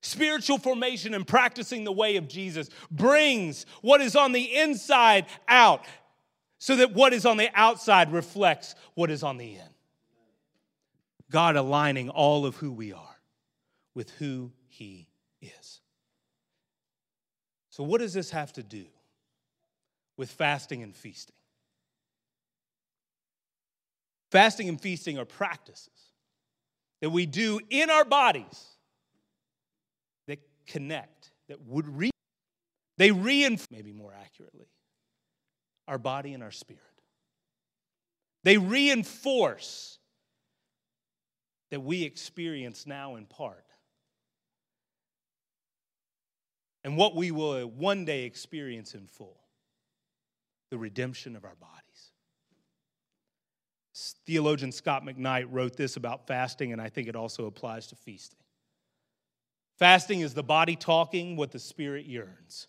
Spiritual 0.00 0.58
formation 0.58 1.12
and 1.12 1.26
practicing 1.26 1.84
the 1.84 1.92
way 1.92 2.16
of 2.16 2.28
Jesus 2.28 2.68
brings 2.90 3.66
what 3.82 4.00
is 4.00 4.14
on 4.14 4.32
the 4.32 4.56
inside 4.56 5.26
out 5.48 5.84
so 6.58 6.76
that 6.76 6.92
what 6.92 7.12
is 7.12 7.26
on 7.26 7.36
the 7.36 7.50
outside 7.54 8.12
reflects 8.12 8.74
what 8.94 9.10
is 9.10 9.22
on 9.22 9.38
the 9.38 9.54
in. 9.54 9.74
God 11.30 11.56
aligning 11.56 12.10
all 12.10 12.46
of 12.46 12.56
who 12.56 12.72
we 12.72 12.92
are 12.92 13.16
with 13.94 14.10
who 14.12 14.52
He 14.68 15.08
is. 15.40 15.80
So, 17.70 17.82
what 17.82 18.00
does 18.00 18.14
this 18.14 18.30
have 18.30 18.52
to 18.54 18.62
do 18.62 18.86
with 20.16 20.30
fasting 20.30 20.82
and 20.82 20.94
feasting? 20.94 21.36
Fasting 24.30 24.68
and 24.68 24.80
feasting 24.80 25.18
are 25.18 25.24
practices 25.24 25.88
that 27.00 27.10
we 27.10 27.26
do 27.26 27.60
in 27.70 27.90
our 27.90 28.04
bodies 28.04 28.77
connect, 30.68 31.32
that 31.48 31.60
would 31.62 31.88
re- 31.88 32.10
they 32.98 33.10
reinforce, 33.10 33.68
maybe 33.70 33.92
more 33.92 34.14
accurately, 34.14 34.68
our 35.86 35.98
body 35.98 36.34
and 36.34 36.42
our 36.42 36.50
spirit. 36.50 36.82
They 38.44 38.58
reinforce 38.58 39.98
that 41.70 41.80
we 41.80 42.04
experience 42.04 42.86
now 42.86 43.16
in 43.16 43.26
part 43.26 43.64
and 46.84 46.96
what 46.96 47.14
we 47.14 47.30
will 47.30 47.66
one 47.66 48.04
day 48.04 48.24
experience 48.24 48.94
in 48.94 49.06
full 49.06 49.38
the 50.70 50.78
redemption 50.78 51.34
of 51.36 51.44
our 51.44 51.56
bodies. 51.56 52.12
Theologian 54.26 54.70
Scot 54.70 55.04
McKnight 55.04 55.46
wrote 55.50 55.76
this 55.76 55.96
about 55.96 56.26
fasting, 56.26 56.72
and 56.72 56.80
I 56.80 56.88
think 56.88 57.08
it 57.08 57.16
also 57.16 57.46
applies 57.46 57.86
to 57.88 57.96
feasting. 57.96 58.38
Fasting 59.78 60.20
is 60.20 60.34
the 60.34 60.42
body 60.42 60.74
talking 60.74 61.36
what 61.36 61.52
the 61.52 61.60
spirit 61.60 62.04
yearns, 62.04 62.66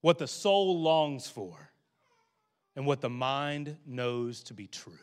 what 0.00 0.16
the 0.16 0.26
soul 0.26 0.80
longs 0.80 1.28
for, 1.28 1.70
and 2.74 2.86
what 2.86 3.02
the 3.02 3.10
mind 3.10 3.76
knows 3.86 4.42
to 4.44 4.54
be 4.54 4.66
true. 4.66 4.98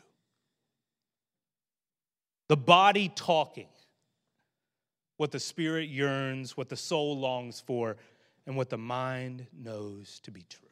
The 2.48 2.58
body 2.58 3.12
talking 3.16 3.68
what 5.18 5.32
the 5.32 5.40
spirit 5.40 5.90
yearns, 5.90 6.58
what 6.58 6.70
the 6.70 6.76
soul 6.76 7.18
longs 7.18 7.62
for, 7.62 7.98
and 8.48 8.58
what 8.58 8.70
the 8.70 8.78
mind 8.78 9.46
knows 9.58 10.20
to 10.22 10.32
be 10.32 10.44
true. 10.50 10.68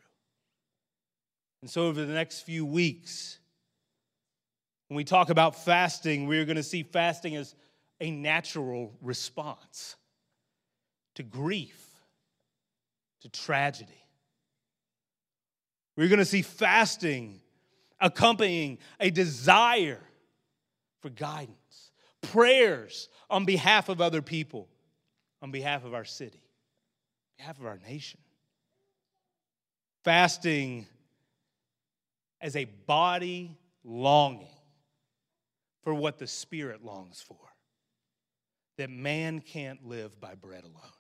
And 1.62 1.70
so, 1.70 1.86
over 1.86 2.04
the 2.04 2.14
next 2.14 2.42
few 2.42 2.66
weeks, 2.66 3.38
when 4.88 4.98
we 4.98 5.04
talk 5.04 5.30
about 5.30 5.64
fasting, 5.64 6.28
we're 6.28 6.46
going 6.46 6.58
to 6.58 6.64
see 6.64 6.84
fasting 6.84 7.36
as 7.36 7.56
a 8.02 8.12
natural 8.12 8.92
response 9.02 9.96
to 11.16 11.24
grief, 11.24 11.80
to 13.22 13.30
tragedy 13.30 14.04
we're 15.96 16.08
going 16.08 16.20
to 16.20 16.26
see 16.26 16.42
fasting 16.42 17.40
accompanying 18.00 18.80
a 19.00 19.10
desire 19.10 20.02
for 21.02 21.10
guidance, 21.10 21.92
prayers 22.22 23.10
on 23.30 23.46
behalf 23.46 23.90
of 23.90 24.02
other 24.02 24.22
people, 24.22 24.68
on 25.42 25.52
behalf 25.52 25.86
of 25.86 25.94
our 25.94 26.06
city, 26.06 26.40
on 26.40 27.38
behalf 27.38 27.60
of 27.60 27.66
our 27.66 27.80
nation. 27.88 28.20
Fasting 30.04 30.88
as 32.42 32.56
a 32.56 32.66
body 32.66 33.58
longing 33.84 34.48
for 35.84 35.94
what 35.94 36.18
the 36.18 36.28
spirit 36.28 36.84
longs 36.84 37.22
for. 37.22 37.38
That 38.78 38.90
man 38.90 39.40
can't 39.40 39.86
live 39.86 40.20
by 40.20 40.34
bread 40.34 40.64
alone, 40.64 40.92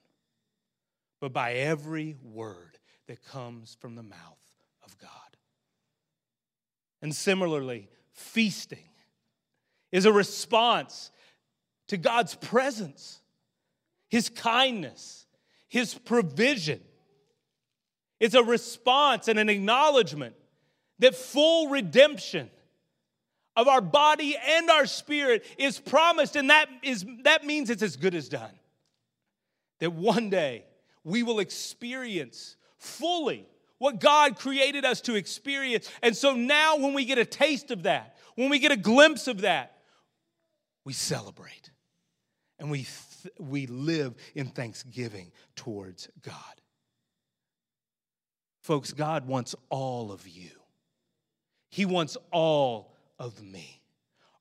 but 1.23 1.31
by 1.31 1.53
every 1.53 2.17
word 2.21 2.77
that 3.07 3.23
comes 3.23 3.77
from 3.79 3.95
the 3.95 4.03
mouth 4.03 4.43
of 4.83 4.97
God. 4.97 5.09
And 7.01 7.15
similarly, 7.15 7.87
feasting 8.11 8.89
is 9.93 10.03
a 10.03 10.11
response 10.11 11.11
to 11.87 11.95
God's 11.95 12.35
presence, 12.35 13.21
His 14.09 14.27
kindness, 14.27 15.25
His 15.69 15.93
provision. 15.93 16.81
It's 18.19 18.35
a 18.35 18.43
response 18.43 19.29
and 19.29 19.39
an 19.39 19.47
acknowledgement 19.47 20.35
that 20.99 21.15
full 21.15 21.69
redemption 21.69 22.51
of 23.55 23.69
our 23.69 23.79
body 23.79 24.35
and 24.45 24.69
our 24.69 24.87
spirit 24.87 25.45
is 25.57 25.79
promised, 25.79 26.35
and 26.35 26.49
that, 26.49 26.67
is, 26.81 27.05
that 27.21 27.45
means 27.45 27.69
it's 27.69 27.81
as 27.81 27.95
good 27.95 28.13
as 28.13 28.27
done. 28.27 28.59
That 29.79 29.93
one 29.93 30.29
day 30.29 30.65
we 31.03 31.23
will 31.23 31.39
experience 31.39 32.55
fully 32.77 33.47
what 33.77 33.99
God 33.99 34.37
created 34.37 34.85
us 34.85 35.01
to 35.01 35.15
experience. 35.15 35.89
And 36.01 36.15
so 36.15 36.35
now, 36.35 36.77
when 36.77 36.93
we 36.93 37.05
get 37.05 37.17
a 37.17 37.25
taste 37.25 37.71
of 37.71 37.83
that, 37.83 38.17
when 38.35 38.49
we 38.49 38.59
get 38.59 38.71
a 38.71 38.77
glimpse 38.77 39.27
of 39.27 39.41
that, 39.41 39.77
we 40.85 40.93
celebrate 40.93 41.71
and 42.59 42.71
we, 42.71 42.79
th- 42.79 43.33
we 43.39 43.67
live 43.67 44.15
in 44.35 44.47
thanksgiving 44.47 45.31
towards 45.55 46.09
God. 46.21 46.35
Folks, 48.61 48.93
God 48.93 49.27
wants 49.27 49.55
all 49.69 50.11
of 50.11 50.27
you, 50.27 50.51
He 51.69 51.85
wants 51.85 52.17
all 52.31 52.95
of 53.19 53.41
me 53.43 53.81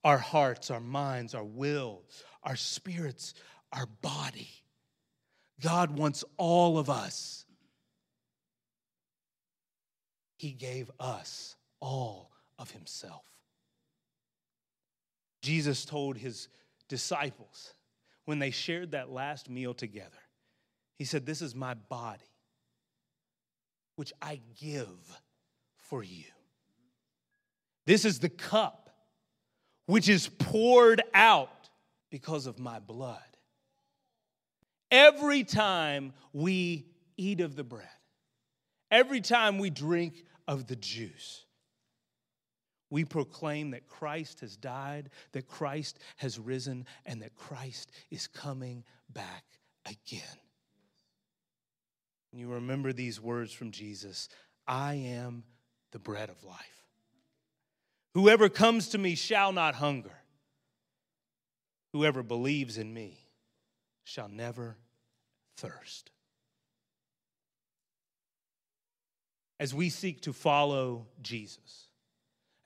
our 0.05 0.19
hearts, 0.19 0.71
our 0.71 0.81
minds, 0.81 1.35
our 1.35 1.45
will, 1.45 2.03
our 2.43 2.57
spirits, 2.57 3.35
our 3.73 3.87
body. 3.87 4.51
God 5.61 5.97
wants 5.97 6.25
all 6.37 6.79
of 6.79 6.91
us. 6.91 7.45
He 10.39 10.53
gave 10.53 10.91
us 10.99 11.57
all 11.81 12.33
of 12.59 12.71
Himself. 12.71 13.25
Jesus 15.43 15.85
told 15.85 16.17
His 16.17 16.49
disciples 16.89 17.75
when 18.25 18.39
they 18.39 18.51
shared 18.51 18.93
that 18.93 19.11
last 19.11 19.49
meal 19.49 19.75
together. 19.75 20.19
He 20.97 21.05
said, 21.05 21.27
This 21.27 21.43
is 21.43 21.55
my 21.55 21.75
body, 21.75 22.23
which 23.97 24.13
I 24.21 24.41
give 24.61 25.21
for 25.77 26.03
you. 26.03 26.25
This 27.87 28.05
is 28.05 28.19
the 28.21 28.29
cup 28.29 28.91
which 29.87 30.09
is 30.09 30.29
poured 30.29 31.03
out 31.13 31.69
because 32.11 32.47
of 32.47 32.59
my 32.59 32.79
blood. 32.79 33.19
Every 34.93 35.43
time 35.43 36.13
we 36.35 36.85
eat 37.17 37.41
of 37.41 37.57
the 37.57 37.65
bread, 37.65 37.89
every 38.91 39.23
time 39.23 39.59
we 39.59 39.71
drink 39.71 40.23
of 40.47 40.67
the 40.67 40.77
juice, 40.77 41.47
we 42.91 43.07
proclaim 43.07 43.71
that 43.71 43.89
Christ 43.89 44.41
has 44.41 44.55
died, 44.55 45.09
that 45.33 45.49
Christ 45.49 45.99
has 46.19 46.39
risen, 46.39 46.85
and 47.07 47.23
that 47.23 47.35
Christ 47.35 47.91
is 48.11 48.27
coming 48.27 48.85
back 49.09 49.45
again. 49.87 50.21
And 52.31 52.41
you 52.43 52.49
remember 52.49 52.93
these 52.93 53.19
words 53.19 53.51
from 53.51 53.71
Jesus 53.71 54.29
I 54.69 54.95
am 54.95 55.45
the 55.93 55.99
bread 55.99 56.29
of 56.29 56.45
life. 56.45 56.85
Whoever 58.13 58.51
comes 58.51 58.89
to 58.89 58.99
me 58.99 59.15
shall 59.15 59.53
not 59.53 59.77
hunger. 59.77 60.13
Whoever 61.95 62.23
believes 62.23 62.77
in 62.77 62.93
me 62.93 63.23
shall 64.05 64.29
never 64.29 64.77
thirst. 65.57 66.11
As 69.61 69.75
we 69.75 69.91
seek 69.91 70.23
to 70.23 70.33
follow 70.33 71.07
Jesus, 71.23 71.89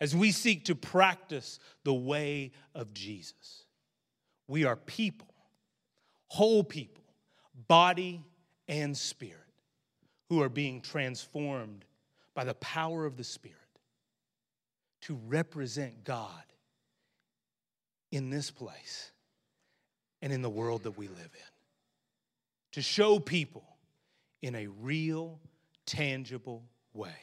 as 0.00 0.14
we 0.14 0.30
seek 0.30 0.66
to 0.66 0.74
practice 0.74 1.58
the 1.84 1.94
way 1.94 2.52
of 2.74 2.92
Jesus. 2.92 3.64
We 4.48 4.64
are 4.64 4.76
people, 4.76 5.34
whole 6.28 6.62
people, 6.62 7.04
body 7.68 8.22
and 8.68 8.96
spirit, 8.96 9.34
who 10.28 10.42
are 10.42 10.48
being 10.48 10.80
transformed 10.80 11.84
by 12.34 12.44
the 12.44 12.54
power 12.54 13.06
of 13.06 13.16
the 13.16 13.24
Spirit 13.24 13.56
to 15.02 15.18
represent 15.26 16.04
God 16.04 16.44
in 18.12 18.30
this 18.30 18.50
place 18.50 19.10
and 20.20 20.32
in 20.32 20.42
the 20.42 20.50
world 20.50 20.82
that 20.82 20.98
we 20.98 21.08
live 21.08 21.30
in. 21.34 21.55
To 22.76 22.82
show 22.82 23.18
people 23.18 23.64
in 24.42 24.54
a 24.54 24.66
real, 24.66 25.40
tangible 25.86 26.62
way 26.92 27.16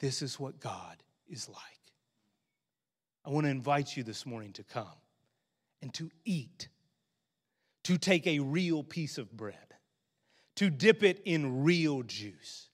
this 0.00 0.22
is 0.22 0.40
what 0.40 0.58
God 0.58 1.02
is 1.28 1.50
like. 1.50 1.58
I 3.26 3.28
want 3.30 3.44
to 3.44 3.50
invite 3.50 3.94
you 3.94 4.02
this 4.02 4.24
morning 4.24 4.54
to 4.54 4.62
come 4.62 4.86
and 5.82 5.92
to 5.92 6.10
eat, 6.24 6.68
to 7.84 7.98
take 7.98 8.26
a 8.26 8.38
real 8.38 8.82
piece 8.82 9.18
of 9.18 9.30
bread, 9.36 9.74
to 10.56 10.70
dip 10.70 11.02
it 11.02 11.20
in 11.26 11.62
real 11.62 12.02
juice, 12.02 12.70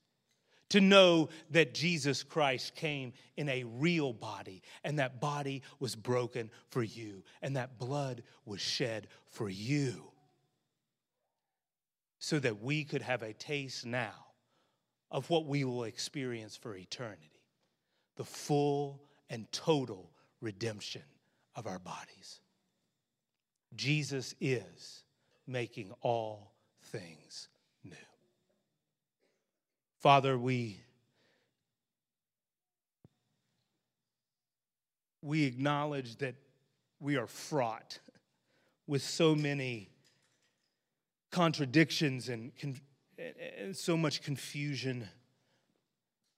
to 0.68 0.80
know 0.80 1.28
that 1.50 1.74
Jesus 1.74 2.22
Christ 2.22 2.76
came 2.76 3.14
in 3.36 3.48
a 3.48 3.64
real 3.64 4.12
body, 4.12 4.62
and 4.84 5.00
that 5.00 5.20
body 5.20 5.62
was 5.80 5.96
broken 5.96 6.52
for 6.68 6.84
you, 6.84 7.24
and 7.42 7.56
that 7.56 7.80
blood 7.80 8.22
was 8.44 8.60
shed 8.60 9.08
for 9.26 9.50
you, 9.50 10.12
so 12.18 12.38
that 12.38 12.60
we 12.60 12.84
could 12.84 13.02
have 13.02 13.22
a 13.22 13.32
taste 13.32 13.86
now 13.86 14.26
of 15.10 15.30
what 15.30 15.46
we 15.46 15.64
will 15.64 15.84
experience 15.84 16.56
for 16.56 16.76
eternity 16.76 17.32
the 18.16 18.24
full 18.24 19.00
and 19.30 19.50
total 19.52 20.10
redemption 20.40 21.02
of 21.54 21.68
our 21.68 21.78
bodies. 21.78 22.40
Jesus 23.76 24.34
is 24.40 25.04
making 25.46 25.92
all 26.00 26.52
things 26.82 27.48
new. 27.84 27.94
Father, 30.00 30.36
we 30.36 30.80
we 35.22 35.44
acknowledge 35.44 36.16
that 36.16 36.34
we 37.00 37.16
are 37.16 37.26
fraught 37.26 37.98
with 38.86 39.02
so 39.02 39.34
many 39.34 39.90
contradictions 41.30 42.28
and, 42.28 42.52
and 43.58 43.76
so 43.76 43.96
much 43.96 44.22
confusion 44.22 45.08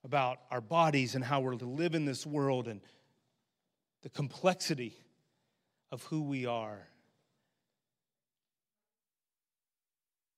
about 0.05 0.39
our 0.51 0.61
bodies 0.61 1.15
and 1.15 1.25
how 1.25 1.41
we're 1.41 1.55
to 1.55 1.67
live 1.67 1.95
in 1.95 2.05
this 2.05 2.27
world 2.27 2.69
and 2.69 2.81
the 4.03 4.09
complexity 4.09 4.97
of 5.93 6.03
who 6.05 6.23
we 6.23 6.47
are. 6.47 6.87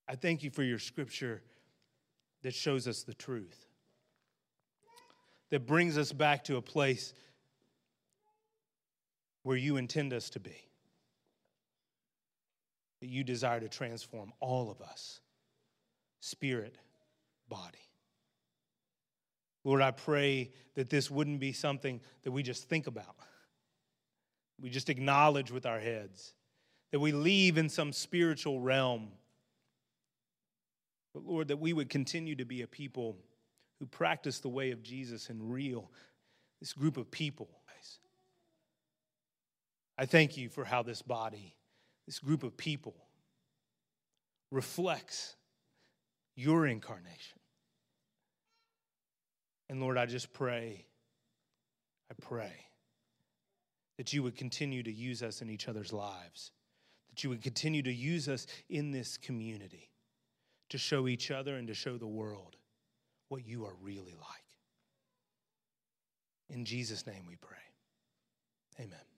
I 0.07 0.15
thank 0.15 0.43
you 0.43 0.49
for 0.49 0.63
your 0.63 0.79
scripture 0.79 1.41
that 2.41 2.53
shows 2.53 2.87
us 2.87 3.03
the 3.03 3.13
truth, 3.13 3.67
that 5.49 5.65
brings 5.65 5.97
us 5.97 6.11
back 6.11 6.43
to 6.45 6.57
a 6.57 6.61
place 6.61 7.13
where 9.43 9.57
you 9.57 9.77
intend 9.77 10.13
us 10.13 10.29
to 10.31 10.39
be, 10.39 10.55
that 13.03 13.09
you 13.09 13.21
desire 13.25 13.59
to 13.59 13.67
transform 13.67 14.31
all 14.39 14.71
of 14.71 14.79
us 14.81 15.19
spirit, 16.21 16.77
body. 17.49 17.89
Lord, 19.65 19.81
I 19.81 19.91
pray 19.91 20.51
that 20.75 20.89
this 20.89 21.11
wouldn't 21.11 21.41
be 21.41 21.51
something 21.51 21.99
that 22.21 22.31
we 22.31 22.43
just 22.43 22.69
think 22.69 22.87
about. 22.87 23.17
We 24.61 24.69
just 24.69 24.89
acknowledge 24.89 25.51
with 25.51 25.65
our 25.65 25.81
heads, 25.81 26.33
that 26.93 27.01
we 27.01 27.11
leave 27.11 27.57
in 27.57 27.67
some 27.67 27.91
spiritual 27.91 28.61
realm. 28.61 29.09
But 31.13 31.25
Lord, 31.25 31.49
that 31.49 31.57
we 31.57 31.73
would 31.73 31.89
continue 31.89 32.37
to 32.37 32.45
be 32.45 32.61
a 32.61 32.67
people 32.67 33.17
who 33.81 33.85
practice 33.85 34.39
the 34.39 34.47
way 34.47 34.71
of 34.71 34.81
Jesus 34.81 35.29
in 35.29 35.49
real, 35.49 35.91
this 36.61 36.71
group 36.71 36.95
of 36.95 37.11
people. 37.11 37.49
I 39.97 40.05
thank 40.05 40.37
you 40.37 40.47
for 40.47 40.63
how 40.63 40.83
this 40.83 41.01
body, 41.01 41.53
this 42.05 42.19
group 42.19 42.43
of 42.43 42.57
people, 42.57 42.95
reflects 44.51 45.35
your 46.35 46.67
incarnation. 46.67 47.39
And 49.69 49.81
Lord, 49.81 49.97
I 49.97 50.05
just 50.05 50.33
pray, 50.33 50.85
I 52.11 52.13
pray 52.21 52.53
that 53.97 54.13
you 54.13 54.23
would 54.23 54.35
continue 54.35 54.83
to 54.83 54.91
use 54.91 55.23
us 55.23 55.41
in 55.41 55.49
each 55.49 55.67
other's 55.67 55.93
lives, 55.93 56.51
that 57.09 57.23
you 57.23 57.29
would 57.29 57.41
continue 57.41 57.81
to 57.83 57.93
use 57.93 58.27
us 58.27 58.47
in 58.69 58.91
this 58.91 59.17
community 59.17 59.89
to 60.69 60.77
show 60.77 61.07
each 61.07 61.31
other 61.31 61.55
and 61.55 61.67
to 61.67 61.73
show 61.73 61.97
the 61.97 62.07
world 62.07 62.57
what 63.29 63.45
you 63.45 63.65
are 63.65 63.75
really 63.81 64.15
like. 64.15 64.43
In 66.49 66.65
Jesus' 66.65 67.07
name 67.07 67.25
we 67.27 67.35
pray. 67.35 67.57
Amen. 68.79 69.12